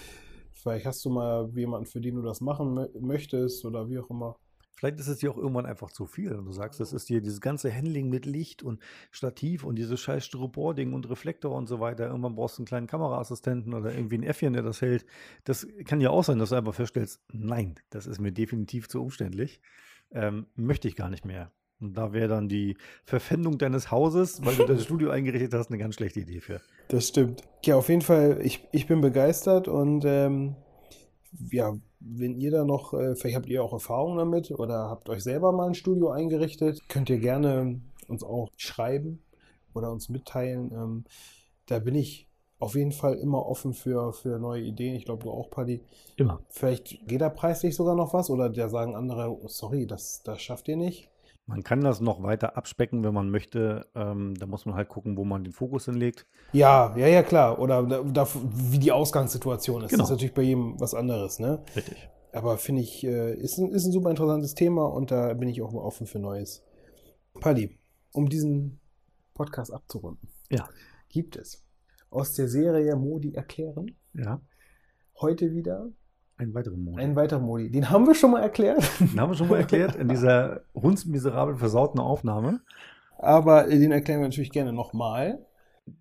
[0.53, 4.11] vielleicht hast du mal jemanden, für den du das machen mö möchtest, oder wie auch
[4.11, 4.37] immer.
[4.79, 6.35] Vielleicht ist es dir auch irgendwann einfach zu viel.
[6.35, 9.99] Und du sagst, das ist dir dieses ganze Handling mit Licht und Stativ und dieses
[10.01, 12.09] scheiß Styropor-Ding und Reflektor und so weiter.
[12.09, 15.07] Irgendwann brauchst du einen kleinen Kameraassistenten oder irgendwie ein Äffchen, der das hält.
[15.45, 19.01] Das kann ja auch sein, dass du einfach feststellst, nein, das ist mir definitiv zu
[19.01, 19.63] umständlich.
[20.13, 21.51] Ähm, möchte ich gar nicht mehr.
[21.81, 25.79] Und da wäre dann die Verpfändung deines Hauses, weil du das Studio eingerichtet hast, eine
[25.79, 26.61] ganz schlechte Idee für.
[26.89, 27.43] Das stimmt.
[27.65, 30.57] Ja, auf jeden Fall, ich, ich bin begeistert und ähm,
[31.51, 35.23] ja, wenn ihr da noch, äh, vielleicht habt ihr auch Erfahrung damit oder habt euch
[35.23, 39.23] selber mal ein Studio eingerichtet, könnt ihr gerne uns auch schreiben
[39.75, 40.71] oder uns mitteilen.
[40.73, 41.05] Ähm,
[41.67, 42.26] da bin ich
[42.59, 44.95] auf jeden Fall immer offen für, für neue Ideen.
[44.95, 45.83] Ich glaube, du auch, Paddy.
[46.17, 46.41] Immer.
[46.49, 50.69] Vielleicht geht da preislich sogar noch was oder da sagen andere, sorry, das, das schafft
[50.69, 51.11] ihr nicht.
[51.49, 53.87] Man kann das noch weiter abspecken, wenn man möchte.
[53.95, 56.27] Ähm, da muss man halt gucken, wo man den Fokus hinlegt.
[56.53, 57.61] Ja, ja, ja, klar.
[57.61, 59.91] Oder da, da, wie die Ausgangssituation ist.
[59.91, 60.03] Genau.
[60.03, 61.63] Das ist natürlich bei jedem was anderes, ne?
[61.77, 62.09] Richtig.
[62.33, 65.63] Aber finde ich, äh, ist ein, ist ein super interessantes Thema und da bin ich
[65.63, 66.65] auch mal offen für Neues.
[67.41, 67.79] Paddy,
[68.13, 68.81] um diesen
[69.35, 70.69] Podcast abzurunden, Ja.
[71.09, 71.63] gibt es
[72.11, 74.41] aus der Serie Modi erklären Ja.
[75.21, 75.89] heute wieder
[76.37, 77.03] Einen weiteren Monat.
[77.05, 77.71] einen weiteren Modi.
[77.71, 81.57] Den haben wir schon mal erklärt, Den haben wir schon mal erklärt in dieser hundsmiserabel
[81.57, 82.61] versauten Aufnahme.
[83.19, 85.45] aber den erklären wir natürlich gerne nochmal.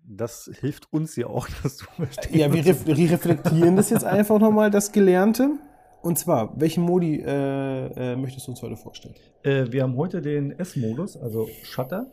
[0.04, 2.34] Das hilft uns ja auch, dass du verstehst.
[2.34, 5.50] Ja, wir, ref reflektieren das jetzt einfach nochmal, das Gelernte.
[6.02, 9.14] Und zwar, welchen Modi äh, äh, möchtest du uns heute vorstellen?
[9.42, 12.06] Äh, wir haben heute den S-Modus, also Shutter,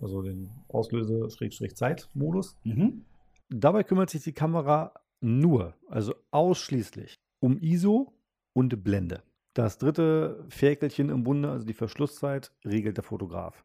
[0.00, 2.56] also den Auslöse-Zeit-Modus.
[2.64, 3.04] Mhm.
[3.48, 8.12] Dabei kümmert sich die Kamera nur, also ausschließlich um ISO
[8.52, 9.22] und Blende.
[9.54, 13.64] Das dritte Ferkelchen im Bunde, also die Verschlusszeit, regelt der Fotograf.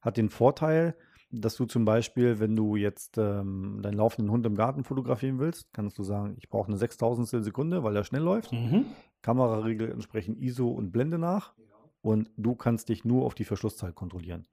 [0.00, 0.96] Hat den Vorteil,
[1.30, 5.72] dass du zum Beispiel, wenn du jetzt ähm, deinen laufenden Hund im Garten fotografieren willst,
[5.72, 8.52] kannst du sagen, ich brauche eine 6000 Sekunde, weil er schnell läuft.
[8.52, 8.86] Mhm.
[9.22, 11.54] Kamera regelt entsprechend ISO und Blende nach
[12.00, 14.46] und du kannst dich nur auf die Verschlusszeit kontrollieren.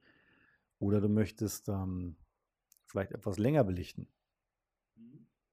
[0.78, 2.16] Oder du möchtest ähm,
[2.86, 4.06] vielleicht etwas länger belichten.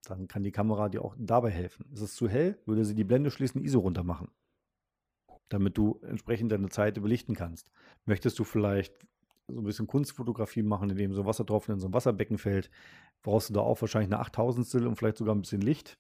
[0.10, 1.86] Dann kann die Kamera dir auch dabei helfen.
[1.94, 4.30] Ist es zu hell, würde sie die Blende schließen, ISO runter machen.
[5.50, 7.72] Damit du entsprechend deine Zeit belichten kannst.
[8.06, 9.06] Möchtest du vielleicht
[9.48, 12.70] so ein bisschen Kunstfotografie machen, indem so Wassertropfen in so ein Wasserbecken fällt,
[13.22, 15.98] brauchst du da auch wahrscheinlich eine 8000 und vielleicht sogar ein bisschen Licht.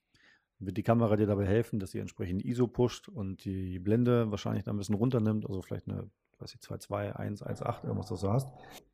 [0.59, 4.31] Dann wird die Kamera dir dabei helfen, dass sie entsprechend ISO pusht und die Blende
[4.31, 8.21] wahrscheinlich dann ein bisschen runternimmt, also vielleicht eine, weiß ich, 2.2, 1, 1.8, irgendwas, was
[8.21, 8.49] du hast,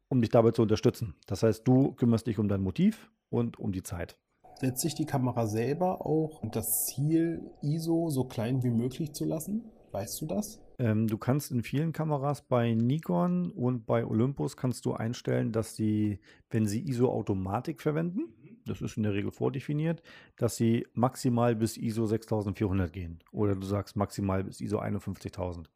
[0.10, 1.16] um dich dabei zu unterstützen.
[1.26, 4.18] Das heißt, du kümmerst dich um dein Motiv und um die Zeit.
[4.60, 9.64] Setzt sich die Kamera selber auch das Ziel, ISO so klein wie möglich zu lassen?
[9.92, 10.60] Weißt du das?
[10.80, 15.76] Ähm, du kannst in vielen Kameras bei Nikon und bei Olympus kannst du einstellen, dass
[15.76, 18.34] sie, wenn sie ISO-Automatik verwenden,
[18.66, 20.02] das ist in der Regel vordefiniert,
[20.38, 23.20] dass sie maximal bis ISO 6400 gehen.
[23.32, 25.70] Oder du sagst maximal bis ISO 51000.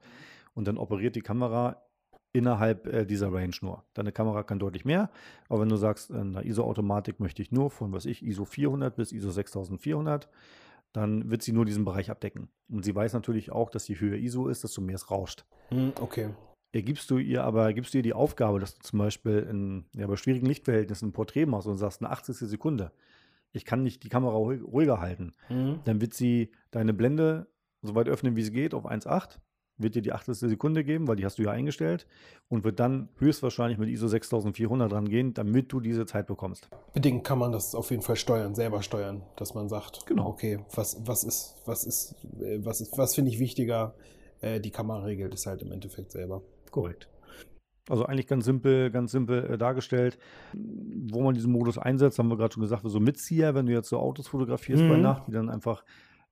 [0.53, 1.83] Und dann operiert die Kamera
[2.37, 3.83] innerhalb äh, dieser Range nur.
[3.93, 5.09] Deine Kamera kann deutlich mehr,
[5.49, 8.95] aber wenn du sagst, in der ISO-Automatik möchte ich nur von, was ich, ISO 400
[8.95, 10.29] bis ISO 6400,
[10.93, 12.49] dann wird sie nur diesen Bereich abdecken.
[12.69, 15.45] Und sie weiß natürlich auch, dass je höher ISO ist, desto mehr es rauscht.
[15.69, 16.29] Hm, okay.
[16.71, 20.05] Gibst du ihr aber, gibst du ihr die Aufgabe, dass du zum Beispiel in, ja,
[20.05, 22.37] bei schwierigen Lichtverhältnissen ein Porträt machst und sagst, eine 80.
[22.37, 22.91] Sekunde,
[23.51, 25.79] ich kann nicht die Kamera ruhig, ruhiger halten, Hm.
[25.85, 27.47] dann wird sie deine Blende
[27.81, 29.39] so weit öffnen, wie es geht, auf 1,8,
[29.77, 30.35] wird dir die 80.
[30.37, 32.07] Sekunde geben, weil die hast du ja eingestellt
[32.49, 36.69] und wird dann höchstwahrscheinlich mit ISO 6400 rangehen, damit du diese Zeit bekommst.
[36.93, 40.27] Bedingt kann man das auf jeden Fall steuern, selber steuern, dass man sagt, Genau.
[40.27, 43.93] okay, was, was ist, was ist, äh, was ist, was finde ich wichtiger?
[44.41, 46.41] Äh, die Kamera regelt es halt im Endeffekt selber.
[46.71, 47.07] Korrekt.
[47.89, 50.17] Also eigentlich ganz simpel, ganz simpel äh, dargestellt.
[50.53, 53.87] Wo man diesen Modus einsetzt, haben wir gerade schon gesagt, so Mitzieher, wenn du jetzt
[53.89, 55.01] so Autos fotografierst bei Mhm.
[55.03, 55.83] Nacht, die dann einfach,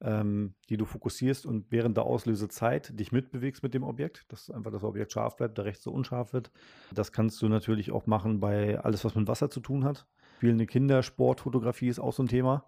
[0.01, 4.71] ähm, die du fokussierst und während der Auslösezeit dich mitbewegst mit dem Objekt, dass einfach
[4.71, 6.51] das Objekt scharf bleibt, der rechts so unscharf wird.
[6.93, 10.05] Das kannst du natürlich auch machen bei alles, was mit Wasser zu tun hat.
[10.37, 12.65] Spielende Kindersportfotografie ist auch so ein Thema.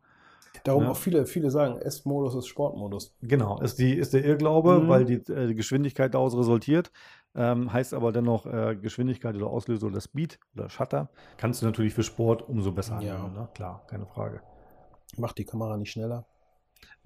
[0.64, 0.92] Darum Ja.
[0.92, 3.14] auch viele, viele sagen, S-Modus ist Sportmodus.
[3.22, 4.88] Genau, ist, die, ist der Irrglaube, Mhm.
[4.88, 6.92] weil die, äh, die Geschwindigkeit daraus resultiert.
[7.36, 11.10] Ähm, heißt aber dennoch äh, Geschwindigkeit oder Auslöser oder Speed oder Shutter.
[11.38, 13.18] Kannst du natürlich für Sport umso besser Ja.
[13.18, 13.50] anwenden, ne?
[13.54, 14.42] Klar, keine Frage.
[15.18, 16.26] Macht die Kamera nicht schneller.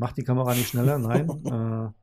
[0.02, 0.97] Macht die Kamera nicht schneller?
[0.97, 1.30] Nein.
[1.45, 1.93] äh,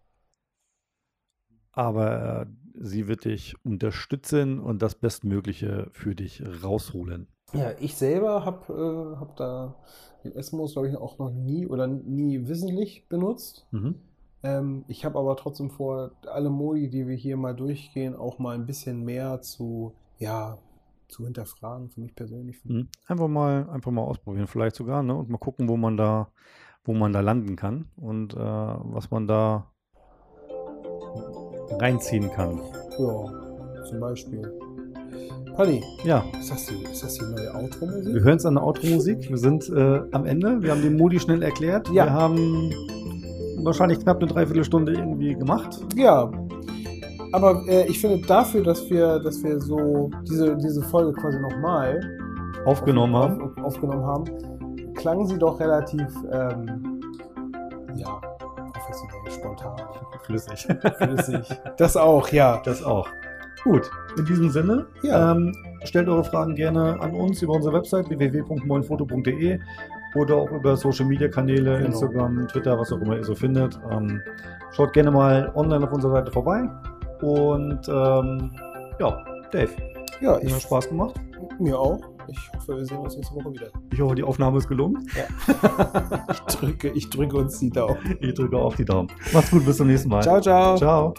[1.73, 7.27] aber äh, sie wird dich unterstützen und das Bestmögliche für dich rausholen.
[7.55, 9.75] Ja, ich selber habe äh, hab da
[10.23, 13.67] den S-Modus, glaube ich, auch noch nie oder nie wissentlich benutzt.
[13.73, 13.97] Mhm.
[14.45, 18.55] Ähm, ich habe aber trotzdem vor, alle Modi, die wir hier mal durchgehen, auch mal
[18.55, 20.59] ein bisschen mehr zu, ja,
[21.09, 22.65] zu hinterfragen, für mich persönlich.
[22.65, 22.87] Mhm.
[23.09, 25.17] Einfach mal, einfach mal ausprobieren, vielleicht sogar, ne?
[25.17, 26.31] Und mal gucken, wo man da,
[26.89, 29.67] wo man da landen kann und äh, was man da
[31.79, 32.59] reinziehen kann.
[32.99, 34.51] Ja, zum Beispiel.
[35.55, 38.15] Paddy, Ja, ist das die, ist das die neue Outro-Musik?
[38.15, 39.29] wir hören es an der Outro-Musik.
[39.29, 40.63] Wir sind äh, am Ende.
[40.63, 41.89] Wir haben den Modi schnell erklärt.
[41.89, 42.07] Ja.
[42.07, 42.73] Wir haben
[43.65, 45.85] wahrscheinlich knapp eine Dreiviertelstunde irgendwie gemacht.
[45.95, 46.31] Ja,
[47.33, 52.01] aber äh, ich finde dafür, dass wir, dass wir so diese, diese Folge quasi nochmal
[52.65, 53.39] Aufgenommen auf.
[53.39, 54.25] Auf, aufgenommen haben,
[54.99, 57.01] klang sie doch relativ, ähm,
[57.95, 58.21] ja,
[58.73, 59.77] professionell, spontan,
[60.25, 60.69] Flüssig.
[60.99, 61.61] flüssig.
[61.79, 62.61] das auch, ja.
[62.65, 63.09] Das auch.
[63.65, 65.33] Gut, in diesem Sinne, Ja.
[65.33, 65.53] ähm,
[65.85, 69.59] stellt eure Fragen gerne an uns über unsere Website www.moinfoto.de
[70.15, 71.87] oder auch über Social Media Kanäle, Genau.
[71.87, 73.79] Instagram, Twitter, was auch immer ihr so findet.
[73.91, 74.21] Ähm,
[74.73, 76.69] schaut gerne mal online auf unserer Seite vorbei.
[77.21, 78.53] Und ähm,
[79.01, 79.71] ja, Dave,
[80.21, 81.15] Ja, hat ich, mir Spaß gemacht.
[81.59, 81.99] mir auch.
[82.29, 83.69] Ich hoffe, wir sehen uns nächste Woche wieder.
[83.93, 85.07] Ich hoffe, die Aufnahme ist gelungen.
[86.31, 87.97] Ich drücke, ich drücke uns die Daumen.
[88.21, 89.09] Ich drücke auf die Daumen.
[89.33, 90.23] Macht's gut, bis zum nächsten Mal.
[90.23, 90.77] Ciao, ciao.
[90.77, 91.15] Ciao.